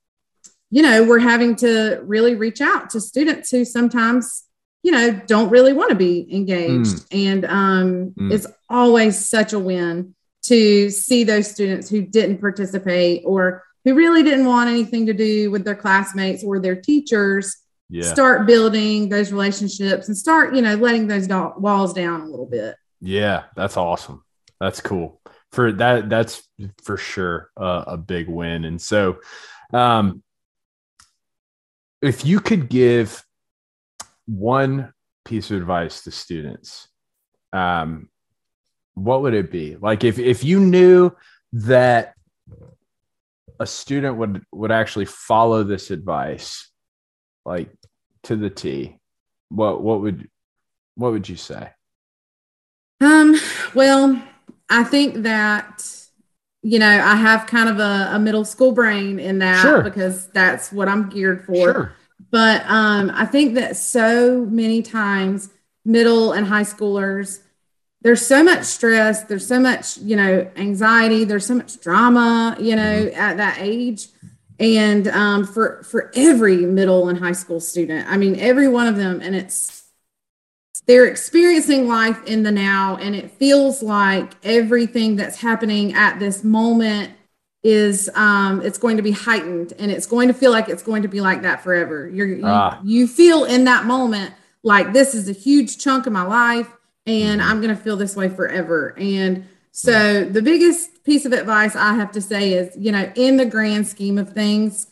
you 0.72 0.82
know 0.82 1.04
we're 1.04 1.20
having 1.20 1.56
to 1.58 2.02
really 2.04 2.36
reach 2.36 2.62
out 2.62 2.90
to 2.90 3.00
students 3.02 3.52
who 3.52 3.64
sometimes 3.66 4.44
you 4.84 4.92
know 4.92 5.12
don't 5.28 5.50
really 5.50 5.74
want 5.74 5.90
to 5.90 5.96
be 5.96 6.28
engaged 6.34 7.06
and 7.12 7.46
um 7.46 8.14
Mm. 8.18 8.32
it's 8.34 8.48
always 8.70 9.28
such 9.30 9.54
a 9.54 9.60
win 9.60 10.16
to 10.44 10.90
see 10.90 11.24
those 11.24 11.48
students 11.52 11.88
who 11.90 12.02
didn't 12.02 12.40
participate 12.40 13.22
or 13.26 13.64
who 13.86 13.94
really 13.96 14.24
didn't 14.24 14.46
want 14.46 14.70
anything 14.70 15.06
to 15.08 15.14
do 15.14 15.52
with 15.52 15.64
their 15.66 15.76
classmates 15.76 16.44
or 16.44 16.60
their 16.60 16.76
teachers 16.76 17.58
yeah. 17.90 18.04
start 18.12 18.48
building 18.48 19.10
those 19.10 19.32
relationships 19.32 20.08
and 20.08 20.18
start 20.18 20.56
you 20.56 20.62
know 20.62 20.76
letting 20.76 21.06
those 21.08 21.28
do- 21.28 21.54
walls 21.58 21.94
down 21.94 22.22
a 22.22 22.26
little 22.26 22.46
bit 22.48 22.76
Yeah, 23.02 23.44
that's 23.56 23.78
awesome. 23.78 24.24
That's 24.60 24.80
cool. 24.82 25.20
for 25.52 25.72
that 25.74 26.10
that's 26.10 26.48
for 26.84 26.96
sure 26.98 27.50
uh, 27.58 27.84
a 27.88 27.98
big 27.98 28.28
win 28.30 28.64
and 28.66 28.80
so 28.82 29.18
um 29.74 30.24
if 32.02 32.26
you 32.26 32.40
could 32.40 32.70
give 32.70 33.24
one 34.26 34.94
piece 35.26 35.52
of 35.52 35.58
advice 35.58 36.04
to 36.04 36.12
students 36.12 36.88
um 37.54 38.10
what 38.96 39.22
would 39.22 39.34
it 39.34 39.52
be? 39.52 39.78
Like 39.78 40.04
if 40.04 40.20
if 40.20 40.44
you 40.44 40.60
knew 40.60 41.16
that 41.54 42.14
a 43.60 43.66
student 43.66 44.18
would 44.18 44.44
would 44.52 44.72
actually 44.72 45.06
follow 45.06 45.64
this 45.64 45.92
advice 45.92 46.70
like 47.46 47.70
to 48.24 48.36
the 48.36 48.50
T 48.50 48.98
what 49.50 49.82
what 49.82 50.02
would 50.02 50.30
what 50.96 51.12
would 51.12 51.28
you 51.30 51.36
say? 51.36 51.70
Um 53.00 53.36
well 53.74 54.22
I 54.70 54.84
think 54.84 55.24
that 55.24 56.01
you 56.64 56.80
know 56.80 56.90
I 56.90 57.16
have 57.16 57.48
kind 57.48 57.70
of 57.70 57.80
a, 57.80 58.16
a 58.16 58.20
middle 58.20 58.46
school 58.46 58.72
brain 58.72 59.20
in 59.20 59.40
that 59.40 59.62
Sure. 59.62 59.82
because 59.82 60.28
that's 60.28 60.72
what 60.72 60.88
I'm 60.88 61.10
geared 61.10 61.46
for. 61.46 61.74
sure 61.74 61.96
But 62.30 62.64
um, 62.68 63.12
I 63.14 63.26
think 63.26 63.56
that 63.56 63.76
so 63.76 64.46
many 64.46 64.82
times 64.82 65.50
middle 65.84 66.32
and 66.34 66.46
high 66.48 66.64
schoolers, 66.64 67.40
there's 68.04 68.26
so 68.26 68.44
much 68.44 68.64
stress, 68.64 69.24
there's 69.26 69.48
so 69.48 69.60
much 69.60 69.98
you 69.98 70.16
know 70.16 70.50
anxiety, 70.56 71.24
there's 71.24 71.46
so 71.46 71.56
much 71.56 71.80
drama, 71.82 72.56
you 72.60 72.76
know, 72.76 73.10
at 73.16 73.38
that 73.38 73.58
age. 73.60 74.08
And 74.60 75.08
um, 75.08 75.46
for 75.46 75.82
for 75.84 76.12
every 76.16 76.58
middle 76.58 77.10
and 77.10 77.18
high 77.18 77.32
school 77.32 77.60
student, 77.60 78.08
I 78.08 78.18
mean, 78.18 78.40
every 78.40 78.68
one 78.68 78.88
of 78.88 78.96
them, 78.96 79.20
and 79.22 79.36
it's 79.36 79.81
they're 80.88 81.06
experiencing 81.06 81.88
life 81.88 82.24
in 82.26 82.44
the 82.44 82.52
now 82.52 82.98
and 82.98 83.16
it 83.16 83.32
feels 83.32 83.84
like 83.84 84.32
everything 84.44 85.16
that's 85.16 85.38
happening 85.40 85.94
at 85.94 86.20
this 86.20 86.44
moment 86.44 87.12
is 87.64 88.10
um 88.16 88.62
it's 88.62 88.78
going 88.78 88.98
to 88.98 89.04
be 89.04 89.12
heightened 89.12 89.74
and 89.78 89.92
it's 89.92 90.08
going 90.08 90.28
to 90.28 90.34
feel 90.34 90.52
like 90.52 90.68
it's 90.70 90.82
going 90.82 91.02
to 91.04 91.08
be 91.08 91.22
like 91.22 91.44
that 91.44 91.62
forever 91.62 92.10
you're 92.10 92.28
you, 92.28 92.42
Ah. 92.46 92.80
you 92.84 93.08
feel 93.08 93.44
in 93.46 93.66
that 93.66 93.86
moment 93.86 94.34
like 94.64 94.94
this 94.94 95.14
is 95.14 95.30
a 95.30 95.34
huge 95.34 95.78
chunk 95.78 96.08
of 96.08 96.14
my 96.14 96.24
life 96.24 96.68
and 97.06 97.40
Mhm. 97.42 97.46
i'm 97.46 97.62
going 97.62 97.76
to 97.76 97.82
feel 97.82 97.98
this 97.98 98.16
way 98.16 98.30
forever 98.30 98.96
and 98.98 99.46
so 99.72 100.24
the 100.26 100.42
biggest 100.42 101.04
piece 101.04 101.26
of 101.26 101.34
advice 101.34 101.76
i 101.76 101.94
have 101.94 102.12
to 102.14 102.22
say 102.22 102.54
is 102.54 102.76
you 102.78 102.92
know 102.92 103.12
in 103.16 103.38
the 103.38 103.46
grand 103.46 103.88
scheme 103.88 104.18
of 104.18 104.34
things 104.34 104.88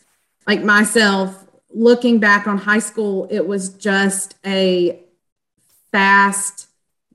like 0.46 0.62
myself 0.62 1.46
looking 1.74 2.18
back 2.18 2.46
on 2.46 2.56
high 2.58 2.78
school 2.78 3.26
it 3.30 3.46
was 3.46 3.70
just 3.70 4.36
a 4.46 5.00
fast 5.92 6.68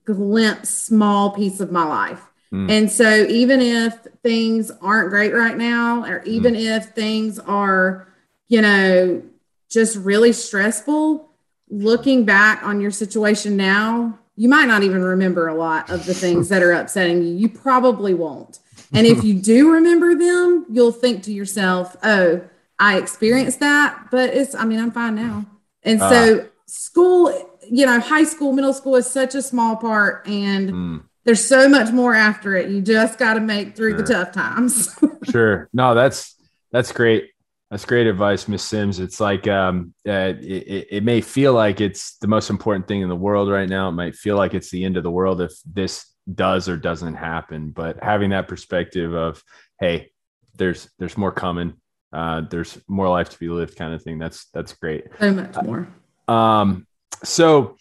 glimpse 0.06 0.70
small 0.70 1.32
piece 1.32 1.60
of 1.60 1.72
my 1.72 1.84
life. 1.84 2.22
Mm. 2.54 2.70
and 2.70 2.92
so 2.92 3.26
even 3.26 3.60
if 3.60 3.94
things 4.22 4.72
aren't 4.80 5.10
great 5.10 5.34
right 5.34 5.58
now 5.58 6.06
or 6.06 6.22
even 6.26 6.56
if 6.56 6.90
things 6.90 7.40
are 7.40 8.08
you 8.48 8.62
know 8.62 9.24
just 9.68 9.98
really 9.98 10.32
stressful 10.32 11.28
looking 11.70 12.24
back 12.24 12.64
on 12.64 12.80
your 12.80 12.92
situation 12.92 13.58
now 13.58 14.20
you 14.36 14.50
might 14.50 14.66
not 14.66 14.84
even 14.84 15.02
remember 15.02 15.48
a 15.48 15.56
lot 15.56 15.90
of 15.90 16.06
the 16.06 16.14
things 16.14 16.50
that 16.50 16.62
are 16.62 16.72
upsetting 16.82 17.24
you. 17.24 17.34
You 17.34 17.50
probably 17.50 18.14
won't. 18.14 18.60
And 18.94 19.08
if 19.08 19.24
you 19.28 19.34
do 19.34 19.72
remember 19.72 20.16
them 20.16 20.66
you'll 20.70 20.92
think 20.92 21.24
to 21.24 21.34
yourself 21.34 21.96
oh 22.04 22.42
i 22.78 22.98
experienced 22.98 23.60
that 23.62 24.08
but 24.12 24.30
it's 24.34 24.54
i 24.54 24.66
mean 24.66 24.80
i'm 24.80 24.92
fine 24.92 25.16
now. 25.16 25.46
And 25.84 26.00
so 26.00 26.48
school 26.66 27.55
you 27.70 27.86
know 27.86 28.00
high 28.00 28.24
school 28.24 28.54
middle 28.54 28.74
school 28.74 28.96
is 28.96 29.08
such 29.08 29.36
a 29.36 29.42
small 29.42 29.76
part 29.78 30.28
and 30.28 30.70
Mm. 30.72 31.04
there's 31.24 31.44
so 31.46 31.68
much 31.70 31.92
more 31.92 32.14
after 32.14 32.56
it. 32.56 32.70
You 32.70 32.82
just 32.82 33.18
got 33.18 33.34
to 33.36 33.40
make 33.40 33.76
through 33.76 33.96
the 33.96 34.04
tough 34.04 34.32
times. 34.32 34.98
sure 35.32 35.70
no 35.74 35.96
that's 35.96 36.36
that's 36.72 36.92
great 36.92 37.32
that's 37.72 37.84
great 37.86 38.06
advice 38.06 38.48
miss 38.48 38.64
sims 38.64 39.00
it's 39.00 39.20
like 39.20 39.48
um 39.48 39.94
uh, 40.08 40.34
it, 40.40 40.44
it- 40.44 40.88
it 40.92 41.04
may 41.04 41.20
feel 41.22 41.54
like 41.54 41.82
it's 41.82 42.18
the 42.18 42.28
most 42.28 42.50
important 42.52 42.88
thing 42.88 43.02
in 43.02 43.10
the 43.10 43.16
world 43.16 43.50
right 43.50 43.68
now 43.70 43.90
it 43.90 43.94
might 43.94 44.16
feel 44.16 44.38
like 44.38 44.54
it's 44.54 44.70
the 44.70 44.84
end 44.86 44.98
of 44.98 45.04
the 45.04 45.10
world 45.12 45.42
if 45.42 45.52
this 45.66 46.06
does 46.34 46.70
or 46.70 46.78
doesn't 46.78 47.16
happen 47.16 47.72
but 47.72 47.98
having 48.04 48.30
that 48.32 48.48
perspective 48.48 49.14
of 49.16 49.44
hey 49.80 50.12
there's 50.58 50.90
there's 51.00 51.18
more 51.18 51.32
coming 51.32 51.74
uh 52.14 52.42
there's 52.52 52.78
more 52.88 53.10
life 53.10 53.30
to 53.30 53.40
be 53.40 53.50
lived 53.50 53.76
kind 53.76 53.94
of 53.96 54.02
thing 54.04 54.20
that's 54.20 54.46
that's 54.54 54.74
great 54.74 55.06
so 55.20 55.32
much 55.34 55.56
more. 55.64 55.88
um, 56.28 56.86
so 57.26 57.78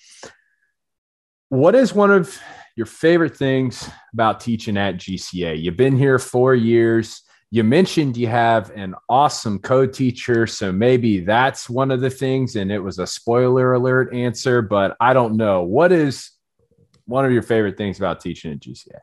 what 1.48 1.74
is 1.74 1.94
one 1.94 2.10
of 2.10 2.36
your 2.76 2.86
favorite 2.86 3.36
things 3.36 3.88
about 4.12 4.40
teaching 4.40 4.76
at 4.76 4.96
GCA? 4.96 5.62
You've 5.62 5.76
been 5.76 5.96
here 5.96 6.18
four 6.18 6.54
years. 6.54 7.22
You 7.50 7.62
mentioned 7.62 8.16
you 8.16 8.26
have 8.26 8.70
an 8.70 8.94
awesome 9.08 9.60
co-teacher, 9.60 10.46
so 10.48 10.72
maybe 10.72 11.20
that's 11.20 11.70
one 11.70 11.92
of 11.92 12.00
the 12.00 12.10
things, 12.10 12.56
and 12.56 12.72
it 12.72 12.80
was 12.80 12.98
a 12.98 13.06
spoiler 13.06 13.74
alert 13.74 14.12
answer, 14.12 14.60
but 14.60 14.96
I 14.98 15.12
don't 15.12 15.36
know. 15.36 15.62
What 15.62 15.92
is 15.92 16.30
one 17.04 17.24
of 17.24 17.30
your 17.30 17.42
favorite 17.42 17.76
things 17.76 17.98
about 17.98 18.20
teaching 18.20 18.52
at 18.52 18.60
GCA? 18.60 18.98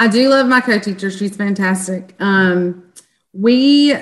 I 0.00 0.08
do 0.08 0.28
love 0.28 0.48
my 0.48 0.60
co-teacher. 0.60 1.10
She's 1.12 1.36
fantastic. 1.36 2.16
Um, 2.18 2.92
we 3.32 3.94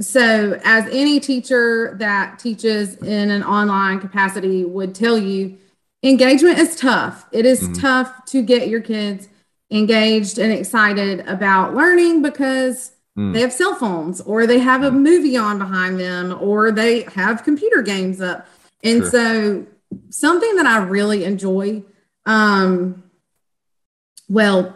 so 0.00 0.60
as 0.64 0.86
any 0.90 1.20
teacher 1.20 1.94
that 1.98 2.38
teaches 2.38 2.96
in 2.96 3.30
an 3.30 3.42
online 3.42 4.00
capacity 4.00 4.64
would 4.64 4.94
tell 4.94 5.18
you, 5.18 5.56
engagement 6.02 6.58
is 6.58 6.74
tough. 6.76 7.26
It 7.32 7.46
is 7.46 7.68
Mhm. 7.68 7.80
tough 7.80 8.24
to 8.26 8.42
get 8.42 8.68
your 8.68 8.80
kids 8.80 9.28
engaged 9.70 10.38
and 10.38 10.52
excited 10.52 11.20
about 11.26 11.74
learning 11.74 12.22
because 12.22 12.92
Mm. 13.16 13.34
they 13.34 13.40
have 13.42 13.52
cell 13.52 13.74
phones 13.74 14.20
or 14.22 14.46
they 14.46 14.58
have 14.58 14.82
a 14.82 14.90
movie 14.90 15.36
on 15.36 15.58
behind 15.58 16.00
them 16.00 16.36
or 16.40 16.70
they 16.72 17.02
have 17.14 17.44
computer 17.44 17.82
games 17.82 18.20
up. 18.20 18.46
And 18.82 19.02
Sure. 19.02 19.10
so 19.10 19.66
something 20.10 20.56
that 20.56 20.66
I 20.66 20.78
really 20.78 21.24
enjoy 21.24 21.82
um 22.24 23.02
well 24.28 24.74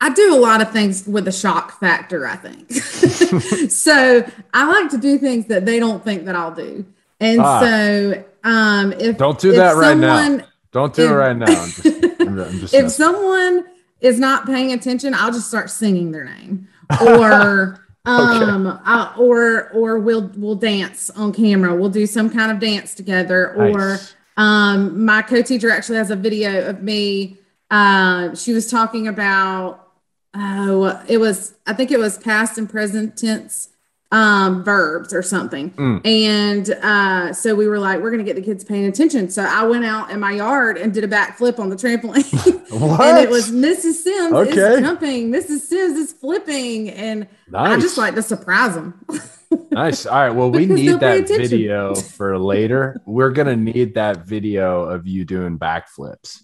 I 0.00 0.10
do 0.14 0.34
a 0.34 0.38
lot 0.38 0.62
of 0.62 0.70
things 0.72 1.06
with 1.06 1.28
a 1.28 1.32
shock 1.32 1.78
factor, 1.78 2.26
I 2.26 2.36
think. 2.36 2.72
so 3.70 4.24
I 4.54 4.64
like 4.66 4.90
to 4.92 4.98
do 4.98 5.18
things 5.18 5.46
that 5.46 5.66
they 5.66 5.78
don't 5.78 6.02
think 6.02 6.24
that 6.24 6.34
I'll 6.34 6.54
do. 6.54 6.86
And 7.20 7.40
Ah. 7.40 7.60
so 7.60 8.24
um 8.44 8.92
if 8.94 9.18
Don't 9.18 9.38
do 9.38 9.50
if 9.50 9.56
that 9.56 9.76
right 9.76 9.96
now. 9.96 10.40
Don't 10.72 10.94
do 10.94 11.06
it 11.08 11.12
right 11.14 11.36
now. 11.36 11.46
I'm 11.46 11.70
just, 11.70 11.86
I'm, 12.20 12.58
just 12.60 12.74
if 12.74 12.90
someone 12.90 13.66
is 14.00 14.18
not 14.18 14.46
paying 14.46 14.72
attention, 14.72 15.12
I'll 15.14 15.32
just 15.32 15.48
start 15.48 15.68
singing 15.68 16.12
their 16.12 16.24
name, 16.24 16.68
or 17.02 17.84
um, 18.06 18.80
I- 18.84 19.12
or 19.18 19.68
or 19.70 19.98
we'll 19.98 20.30
we'll 20.36 20.54
dance 20.54 21.10
on 21.10 21.32
camera. 21.32 21.74
We'll 21.74 21.90
do 21.90 22.06
some 22.06 22.30
kind 22.30 22.50
of 22.52 22.58
dance 22.60 22.94
together, 22.94 23.52
or 23.54 23.98
um, 24.36 25.04
my 25.04 25.20
co-teacher 25.22 25.70
actually 25.70 25.98
has 25.98 26.10
a 26.10 26.16
video 26.16 26.68
of 26.68 26.82
me. 26.82 27.36
Uh, 27.70 28.34
she 28.34 28.52
was 28.54 28.70
talking 28.70 29.06
about 29.08 29.88
oh, 30.34 31.02
it 31.08 31.18
was 31.18 31.54
I 31.66 31.72
think 31.72 31.90
it 31.90 31.98
was 31.98 32.18
past 32.18 32.58
and 32.58 32.68
present 32.68 33.16
tense 33.16 33.68
um 34.12 34.64
verbs 34.64 35.14
or 35.14 35.22
something 35.22 35.70
Mm. 35.70 36.04
and 36.04 36.70
uh 36.82 37.32
so 37.32 37.54
we 37.54 37.68
were 37.68 37.78
like 37.78 38.00
we're 38.00 38.10
gonna 38.10 38.24
get 38.24 38.34
the 38.34 38.42
kids 38.42 38.64
paying 38.64 38.86
attention 38.86 39.30
so 39.30 39.44
i 39.44 39.62
went 39.62 39.84
out 39.84 40.10
in 40.10 40.18
my 40.18 40.32
yard 40.32 40.76
and 40.78 40.92
did 40.92 41.04
a 41.04 41.06
backflip 41.06 41.60
on 41.60 41.68
the 41.68 41.76
trampoline 41.76 42.24
what? 42.72 43.00
and 43.06 43.18
it 43.18 43.30
was 43.30 43.52
Mrs. 43.52 44.02
Sims 44.02 44.32
Okay. 44.32 44.50
is 44.74 44.80
jumping, 44.80 45.30
Mrs. 45.30 45.60
Sims 45.60 45.96
is 45.96 46.12
flipping, 46.12 46.88
and 46.90 47.28
nice. 47.48 47.78
I 47.78 47.80
just 47.80 47.98
like 47.98 48.16
to 48.16 48.22
surprise 48.22 48.74
them. 48.74 49.04
Nice. 49.72 50.06
All 50.06 50.14
right. 50.14 50.30
Well, 50.30 50.52
we 50.52 50.64
need 50.64 51.00
that 51.00 51.26
video 51.26 51.92
for 51.96 52.38
later. 52.38 53.00
We're 53.04 53.30
gonna 53.32 53.56
need 53.56 53.94
that 53.94 54.24
video 54.24 54.82
of 54.82 55.08
you 55.08 55.24
doing 55.24 55.58
backflips. 55.58 56.42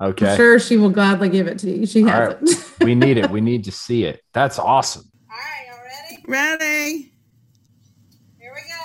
Okay. 0.00 0.30
I'm 0.30 0.36
sure 0.36 0.58
she 0.58 0.76
will 0.76 0.90
gladly 0.90 1.28
give 1.28 1.46
it 1.46 1.58
to 1.60 1.70
you. 1.70 1.86
She 1.86 2.02
has 2.02 2.34
right. 2.34 2.38
it. 2.42 2.74
we 2.84 2.94
need 2.94 3.18
it. 3.18 3.30
We 3.30 3.40
need 3.40 3.64
to 3.64 3.72
see 3.72 4.04
it. 4.04 4.22
That's 4.32 4.58
awesome. 4.58 5.04
All 5.30 5.36
right, 5.36 5.66
y'all 5.68 5.78
ready? 5.84 6.58
Ready? 6.58 7.12
Here 8.40 8.52
we 8.54 8.60
go. 8.62 8.80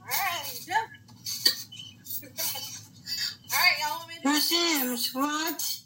All 0.00 0.06
right, 0.06 0.60
jump. 0.66 0.90
All 3.52 3.58
right, 3.58 3.76
y'all 3.80 3.98
want 3.98 4.08
me 4.08 4.14
to 4.22 4.40
Sims, 4.40 5.14
what? 5.14 5.78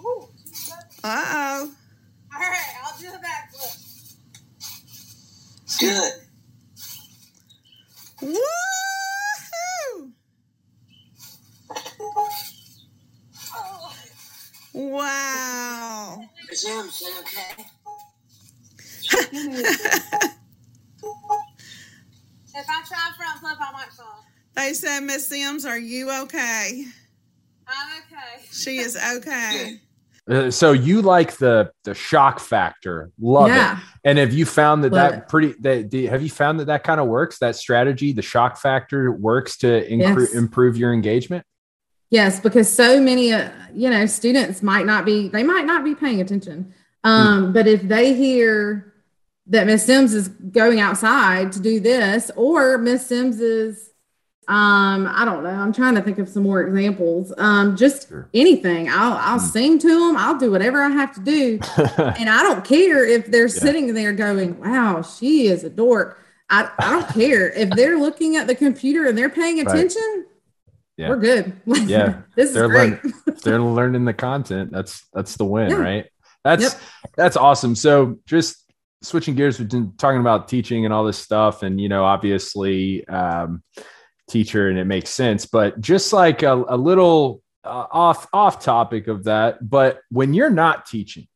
Ooh. 0.00 0.28
Uh 1.02 1.24
oh. 1.26 1.74
All 2.34 2.40
right, 2.40 2.74
I'll 2.84 2.98
do 2.98 3.08
a 3.08 3.18
backflip. 3.18 3.84
Good. 5.80 6.12
Woohoo! 8.22 8.38
Oh. 14.76 16.24
Wow. 16.64 16.88
Sims, 16.88 17.02
okay? 17.20 17.64
If 22.56 22.66
I 22.68 22.82
try 22.86 23.10
front 23.16 23.40
flip, 23.40 23.56
I 23.60 23.72
might 23.72 23.92
fall. 23.92 24.24
They 24.54 24.74
said, 24.74 25.00
Miss 25.00 25.26
Sims, 25.26 25.64
are 25.64 25.78
you 25.78 26.08
okay? 26.22 26.84
I'm 27.66 28.02
okay. 28.02 28.44
She 28.52 28.76
is 28.86 28.96
okay. 29.16 29.80
Uh, 30.30 30.50
so 30.50 30.72
you 30.72 31.02
like 31.02 31.36
the 31.36 31.70
the 31.82 31.94
shock 31.94 32.40
factor 32.40 33.10
love 33.20 33.48
yeah. 33.48 33.76
it 33.76 33.84
and 34.04 34.16
have 34.18 34.32
you 34.32 34.46
found 34.46 34.82
that 34.82 34.90
Love 34.92 35.10
that 35.12 35.18
it. 35.24 35.28
pretty 35.28 35.54
that 35.60 35.90
do- 35.90 36.06
have 36.06 36.22
you 36.22 36.30
found 36.30 36.58
that 36.58 36.64
that 36.66 36.82
kind 36.82 36.98
of 36.98 37.08
works 37.08 37.38
that 37.40 37.54
strategy 37.56 38.10
the 38.14 38.22
shock 38.22 38.56
factor 38.56 39.12
works 39.12 39.58
to 39.58 39.66
incre- 39.86 40.20
Yes. 40.20 40.32
improve 40.34 40.78
your 40.78 40.94
engagement 40.94 41.44
Yes, 42.14 42.38
because 42.38 42.72
so 42.72 43.00
many, 43.00 43.32
uh, 43.32 43.50
you 43.74 43.90
know, 43.90 44.06
students 44.06 44.62
might 44.62 44.86
not 44.86 45.04
be, 45.04 45.26
they 45.26 45.42
might 45.42 45.66
not 45.66 45.82
be 45.82 45.96
paying 45.96 46.20
attention. 46.20 46.72
Um, 47.02 47.52
But 47.52 47.66
if 47.66 47.82
they 47.82 48.14
hear 48.14 48.94
that 49.48 49.66
Miss 49.66 49.84
Sims 49.84 50.14
is 50.14 50.28
going 50.28 50.78
outside 50.78 51.50
to 51.52 51.60
do 51.60 51.80
this, 51.80 52.30
or 52.36 52.78
Miss 52.78 53.04
Sims 53.04 53.40
is, 53.40 53.90
um, 54.46 55.08
I 55.12 55.24
don't 55.24 55.42
know, 55.42 55.50
I'm 55.50 55.72
trying 55.72 55.96
to 55.96 56.02
think 56.02 56.20
of 56.20 56.28
some 56.28 56.44
more 56.44 56.62
examples. 56.62 57.32
Um, 57.36 57.74
just 57.76 58.08
Sure. 58.08 58.28
anything. 58.32 58.88
I'll, 58.88 59.14
I'll 59.14 59.40
Hmm. 59.40 59.46
sing 59.56 59.78
to 59.80 59.88
them. 59.88 60.16
I'll 60.16 60.38
do 60.38 60.52
whatever 60.52 60.82
I 60.82 60.90
have 60.90 61.12
to 61.16 61.20
do. 61.20 61.58
and 62.20 62.28
I 62.30 62.44
don't 62.44 62.64
care 62.64 63.04
if 63.04 63.26
they're 63.26 63.48
sitting 63.48 63.92
there 63.92 64.12
going, 64.12 64.60
"Wow, 64.60 65.02
she 65.02 65.48
is 65.48 65.64
a 65.64 65.70
dork." 65.70 66.20
I, 66.48 66.70
I 66.78 66.90
don't 66.90 67.08
care 67.08 67.50
if 67.50 67.70
they're 67.70 67.98
looking 67.98 68.36
at 68.36 68.46
the 68.46 68.54
computer 68.54 69.06
and 69.08 69.18
they're 69.18 69.28
paying 69.30 69.56
Right. 69.56 69.66
Yeah. 70.96 71.08
We're 71.10 71.16
good. 71.16 71.60
Yeah. 71.88 72.22
this 72.36 72.52
They're 72.52 72.68
great. 72.68 72.98
if 73.26 73.40
they're 73.42 73.60
learning 73.60 74.04
the 74.04 74.14
content 74.14 74.70
that's 74.72 75.06
that's 75.12 75.36
the 75.36 75.44
win 75.44 75.70
Yeah. 75.70 75.76
right 75.76 76.06
that's 76.44 76.62
Yep. 76.62 76.72
that's 77.16 77.36
awesome 77.36 77.74
so 77.74 78.18
just 78.26 78.64
switching 79.02 79.34
gears 79.34 79.58
we've 79.58 79.68
been 79.68 79.92
talking 79.96 80.20
about 80.20 80.48
teaching 80.48 80.84
and 80.84 80.94
all 80.94 81.04
this 81.04 81.18
stuff 81.18 81.62
and 81.62 81.80
you 81.80 81.88
know 81.88 82.04
obviously 82.04 83.06
um 83.08 83.62
teacher 84.30 84.68
and 84.70 84.78
it 84.78 84.84
makes 84.86 85.10
sense 85.10 85.44
but 85.46 85.78
just 85.80 86.12
like 86.12 86.42
a, 86.42 86.52
a 86.68 86.76
little 86.76 87.42
uh, 87.64 87.86
off 87.90 88.26
off 88.32 88.62
topic 88.62 89.08
of 89.08 89.24
that 89.24 89.68
but 89.68 90.00
when 90.10 90.32
you're 90.32 90.48
not 90.50 90.86
teaching 90.86 91.26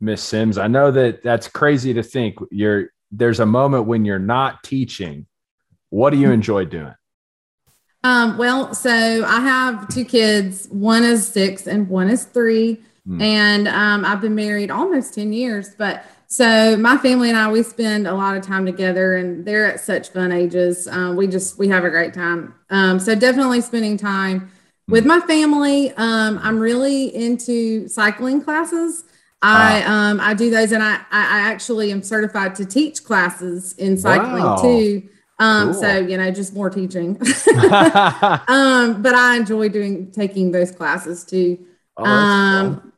miss 0.00 0.20
sims 0.22 0.58
i 0.58 0.66
know 0.66 0.90
that 0.90 1.22
that's 1.22 1.46
crazy 1.48 1.94
to 1.94 2.02
think 2.02 2.36
you're 2.50 2.88
there's 3.12 3.38
a 3.40 3.46
moment 3.46 3.86
when 3.86 4.04
you're 4.04 4.18
not 4.18 4.62
teaching 4.64 5.26
what 5.90 6.10
do 6.10 6.16
you 6.18 6.30
enjoy 6.32 6.64
doing 6.64 6.94
Um, 8.04 8.36
well, 8.36 8.74
so 8.74 9.24
I 9.24 9.40
have 9.40 9.88
two 9.88 10.04
kids. 10.04 10.66
One 10.70 11.04
is 11.04 11.26
six 11.26 11.66
and 11.66 11.88
one 11.88 12.10
is 12.10 12.24
three. 12.24 12.80
Hmm. 13.06 13.20
And 13.20 13.68
um, 13.68 14.04
I've 14.04 14.20
been 14.20 14.34
married 14.34 14.70
almost 14.70 15.14
10 15.14 15.32
years. 15.32 15.70
But 15.76 16.04
so 16.26 16.76
my 16.76 16.96
family 16.96 17.28
and 17.28 17.38
I, 17.38 17.50
we 17.50 17.62
spend 17.62 18.06
a 18.06 18.14
lot 18.14 18.36
of 18.36 18.42
time 18.42 18.64
together 18.66 19.16
and 19.16 19.44
they're 19.44 19.66
at 19.66 19.80
such 19.80 20.10
fun 20.10 20.32
ages. 20.32 20.88
Um, 20.88 21.16
we 21.16 21.26
just, 21.26 21.58
we 21.58 21.68
have 21.68 21.84
a 21.84 21.90
great 21.90 22.14
time. 22.14 22.54
Um, 22.70 22.98
so 22.98 23.14
definitely 23.14 23.60
spending 23.60 23.96
time 23.96 24.50
with 24.88 25.04
my 25.06 25.20
family. 25.20 25.92
Um, 25.92 26.40
I'm 26.42 26.58
really 26.58 27.14
into 27.14 27.86
cycling 27.88 28.42
classes. 28.42 29.04
I 29.44 29.82
um 29.82 30.20
I 30.20 30.34
do 30.34 30.50
those 30.50 30.70
and 30.70 30.82
I 30.82 30.94
I 31.10 31.40
I 31.40 31.40
actually 31.50 31.90
am 31.90 32.02
certified 32.02 32.54
to 32.56 32.64
teach 32.64 33.02
classes 33.02 33.72
in 33.72 33.96
cycling 33.96 34.44
Wow. 34.44 34.56
too. 34.62 35.02
Um 35.38 35.72
Cool. 35.72 35.74
so 35.74 35.98
you 35.98 36.16
know 36.16 36.30
just 36.30 36.54
more 36.54 36.70
teaching. 36.70 37.20
um 38.48 39.02
but 39.02 39.14
I 39.14 39.36
enjoy 39.36 39.68
doing 39.68 40.10
taking 40.10 40.52
those 40.52 40.70
classes 40.70 41.24
too. 41.24 41.64
Oh, 41.96 42.28
um 42.28 42.92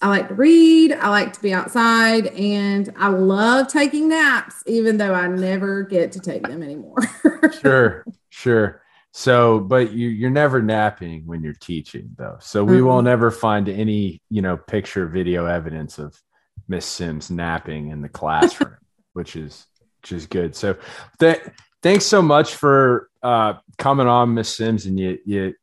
I 0.00 0.08
like 0.08 0.28
to 0.28 0.34
read, 0.34 0.92
I 0.92 1.08
like 1.08 1.32
to 1.32 1.42
be 1.42 1.52
outside 1.52 2.28
and 2.28 2.92
I 2.96 3.08
love 3.08 3.68
taking 3.68 4.08
naps 4.08 4.62
even 4.66 4.96
though 4.96 5.12
I 5.14 5.26
never 5.28 5.82
get 5.82 6.12
to 6.12 6.20
take 6.20 6.46
them 6.46 6.62
anymore. 6.62 6.98
sure, 7.50 8.06
sure. 8.30 8.82
So, 9.12 9.60
but 9.60 9.92
you, 9.92 10.08
you're 10.08 10.30
never 10.30 10.62
napping 10.62 11.26
when 11.26 11.42
you're 11.42 11.54
teaching, 11.54 12.10
though. 12.16 12.36
So 12.40 12.64
we 12.64 12.82
will 12.82 13.02
Mm-mm. 13.02 13.02
never 13.02 13.30
find 13.30 13.68
any, 13.68 14.22
you 14.30 14.42
know, 14.42 14.56
picture, 14.56 15.06
video 15.06 15.46
evidence 15.46 15.98
of 15.98 16.20
Miss 16.68 16.84
Sims 16.86 17.30
napping 17.30 17.88
in 17.90 18.02
the 18.02 18.08
classroom, 18.08 18.76
which 19.14 19.34
is 19.34 19.66
which 20.02 20.12
is 20.12 20.26
good. 20.26 20.54
So, 20.54 20.76
th- 21.18 21.40
thanks 21.82 22.06
so 22.06 22.22
much 22.22 22.54
for 22.54 23.08
uh, 23.22 23.54
coming 23.78 24.06
on, 24.06 24.34
Miss 24.34 24.56
Sims, 24.56 24.86
and 24.86 24.98
you, 24.98 25.18
you, 25.24 25.54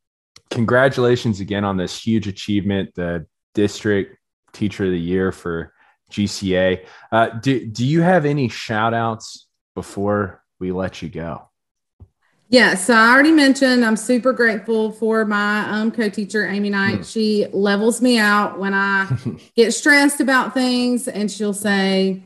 congratulations 0.49 1.39
again 1.39 1.63
on 1.63 1.77
this 1.77 1.97
huge 2.01 2.27
achievement, 2.27 2.93
the 2.95 3.25
district 3.53 4.17
teacher 4.53 4.85
of 4.85 4.91
the 4.91 4.99
year 4.99 5.31
for 5.31 5.73
GCA. 6.11 6.85
Uh, 7.11 7.29
do 7.39 7.65
do 7.65 7.85
you 7.85 8.01
have 8.01 8.25
any 8.25 8.47
shout 8.47 8.93
outs 8.93 9.47
before 9.73 10.43
we 10.59 10.71
let 10.71 11.01
you 11.01 11.09
go? 11.09 11.49
Yeah, 12.49 12.75
so 12.75 12.93
I 12.93 13.11
already 13.11 13.31
mentioned 13.31 13.83
I'm 13.83 13.97
super 13.97 14.31
grateful 14.31 14.91
for 14.91 15.25
my 15.25 15.67
um, 15.67 15.91
co-teacher 15.91 16.45
Amy 16.45 16.69
Knight. 16.69 16.99
Mm. 16.99 17.11
She 17.11 17.47
levels 17.51 18.01
me 18.03 18.19
out 18.19 18.59
when 18.59 18.73
I 18.73 19.09
get 19.55 19.73
stressed 19.73 20.21
about 20.21 20.53
things, 20.53 21.07
and 21.07 21.29
she'll 21.29 21.53
say, 21.53 22.21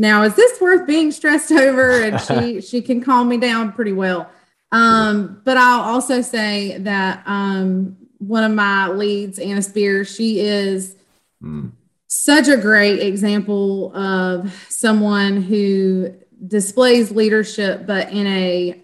"Now, 0.00 0.22
is 0.22 0.34
this 0.34 0.60
worth 0.60 0.86
being 0.86 1.12
stressed 1.12 1.52
over?" 1.64 1.90
And 2.02 2.18
she 2.20 2.60
she 2.60 2.80
can 2.82 3.00
calm 3.02 3.28
me 3.28 3.36
down 3.36 3.72
pretty 3.72 3.92
well. 3.92 4.28
Um, 4.72 5.40
but 5.44 5.56
I'll 5.56 5.82
also 5.82 6.22
say 6.22 6.78
that 6.78 7.22
um, 7.26 7.96
one 8.18 8.44
of 8.44 8.52
my 8.52 8.88
leads, 8.88 9.38
Anna 9.38 9.62
Spears, 9.62 10.12
she 10.14 10.40
is 10.40 10.96
Mm. 11.42 11.70
such 12.06 12.48
a 12.48 12.56
great 12.58 13.00
example 13.00 13.96
of 13.96 14.52
someone 14.68 15.40
who 15.42 16.12
displays 16.46 17.10
leadership, 17.10 17.86
but 17.86 18.10
in 18.12 18.26
a 18.26 18.78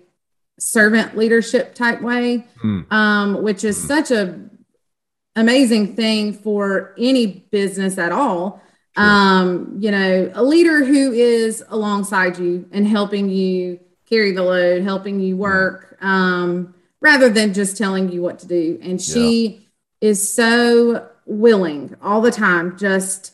servant 0.58 1.16
leadership 1.18 1.74
type 1.74 2.00
way, 2.00 2.46
Mm. 2.64 2.90
um, 2.90 3.42
which 3.42 3.62
is 3.62 3.76
Mm. 3.78 3.86
such 3.88 4.10
a 4.10 4.34
amazing 5.36 5.94
thing 5.96 6.32
for 6.32 6.94
any 6.98 7.46
business 7.50 7.98
at 7.98 8.10
all. 8.12 8.62
Um, 8.96 9.76
you 9.78 9.90
know, 9.90 10.30
a 10.34 10.42
leader 10.42 10.84
who 10.84 11.12
is 11.12 11.62
alongside 11.68 12.38
you 12.38 12.66
and 12.72 12.86
helping 12.86 13.28
you 13.28 13.78
carry 14.08 14.32
the 14.32 14.42
load, 14.42 14.82
helping 14.82 15.20
you 15.20 15.36
work, 15.36 15.96
um, 16.00 16.74
rather 17.00 17.28
than 17.28 17.52
just 17.52 17.76
telling 17.76 18.10
you 18.10 18.22
what 18.22 18.38
to 18.40 18.46
do. 18.46 18.78
And 18.82 19.00
she 19.00 19.68
is 20.00 20.32
so 20.32 21.08
willing 21.26 21.94
all 22.02 22.20
the 22.20 22.30
time, 22.30 22.78
just 22.78 23.32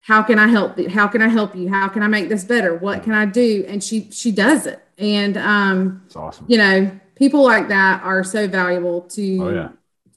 how 0.00 0.22
can 0.22 0.38
I 0.38 0.48
help 0.48 0.78
you? 0.78 0.88
How 0.88 1.06
can 1.06 1.20
I 1.20 1.28
help 1.28 1.54
you? 1.54 1.68
How 1.68 1.88
can 1.88 2.02
I 2.02 2.06
make 2.06 2.28
this 2.30 2.44
better? 2.44 2.74
What 2.74 3.02
can 3.02 3.12
I 3.12 3.26
do? 3.26 3.64
And 3.68 3.84
she 3.84 4.08
she 4.10 4.32
does 4.32 4.66
it. 4.66 4.82
And 4.96 5.36
um, 5.36 6.02
It's 6.06 6.16
awesome. 6.16 6.46
you 6.48 6.56
know, 6.58 6.90
people 7.14 7.42
like 7.44 7.68
that 7.68 8.02
are 8.02 8.24
so 8.24 8.48
valuable 8.48 9.02
to 9.02 9.38
Oh, 9.42 9.50
yeah. 9.50 9.68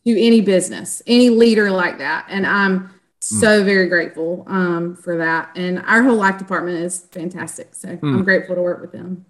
to 0.05 0.21
any 0.21 0.39
business, 0.41 1.01
any 1.07 1.29
leader 1.29 1.69
like 1.71 1.97
that. 1.97 2.25
And 2.29 2.45
I'm 2.47 2.89
so 3.21 3.63
very 3.63 3.87
grateful 3.87 4.43
um, 4.47 4.95
for 4.95 5.17
that. 5.17 5.51
And 5.55 5.79
our 5.79 6.03
whole 6.03 6.15
life 6.15 6.37
department 6.37 6.77
is 6.77 7.07
fantastic. 7.11 7.75
So 7.75 7.99
I'm 8.01 8.23
grateful 8.23 8.55
to 8.55 8.61
work 8.61 8.81
with 8.81 8.91
them. 8.91 9.25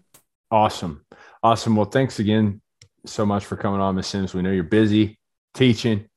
Awesome. 0.50 1.06
Awesome. 1.44 1.76
Well, 1.76 1.86
thanks 1.86 2.20
again 2.20 2.62
so 3.06 3.26
much 3.26 3.46
for 3.46 3.56
coming 3.56 3.82
on, 3.82 3.96
Miss 3.96 4.08
Sims. 4.08 4.34
We 4.34 4.42
know 4.42 4.52
you're 4.52 4.64
busy 4.64 5.20
teaching, 5.54 6.08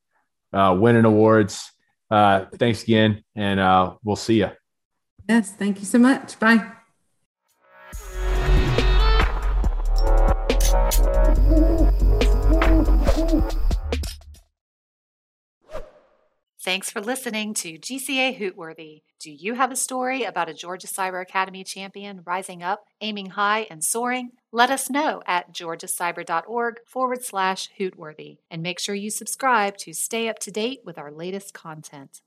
uh, 0.53 0.77
winning 0.79 1.05
awards. 1.05 1.71
Uh, 2.11 2.47
thanks 2.57 2.83
again, 2.83 3.25
and 3.35 3.59
uh, 3.59 3.95
we'll 4.05 4.17
see 4.17 4.39
you. 4.39 4.51
Yes, 5.29 5.53
thank 5.53 5.81
you 5.81 5.87
so 5.87 5.99
much. 5.99 6.39
Bye. 6.39 6.74
Thanks 16.65 16.91
for 16.91 17.03
listening 17.03 17.53
to 17.57 17.79
GCA 17.79 18.39
Hootworthy. 18.39 19.03
Do 19.21 19.31
you 19.31 19.53
have 19.53 19.71
a 19.71 19.77
story 19.77 20.25
about 20.25 20.49
a 20.49 20.55
Georgia 20.55 20.87
Cyber 20.87 21.21
Academy 21.21 21.63
champion 21.63 22.23
rising 22.25 22.63
up, 22.63 22.85
aiming 23.03 23.33
high, 23.33 23.67
and 23.71 23.85
soaring? 23.85 24.31
Let 24.51 24.71
us 24.71 24.89
know 24.89 25.21
at 25.27 25.53
georgiacyber.org 25.53 26.77
forward 26.91 27.23
slash 27.23 27.69
Hootworthy. 27.79 28.39
And 28.51 28.63
make 28.63 28.81
sure 28.81 28.95
you 28.95 29.11
subscribe 29.11 29.77
to 29.81 29.93
stay 29.93 30.27
up 30.27 30.39
to 30.39 30.51
date 30.51 30.79
with 30.87 30.97
our 30.97 31.13
latest 31.13 31.53
content. 31.53 32.23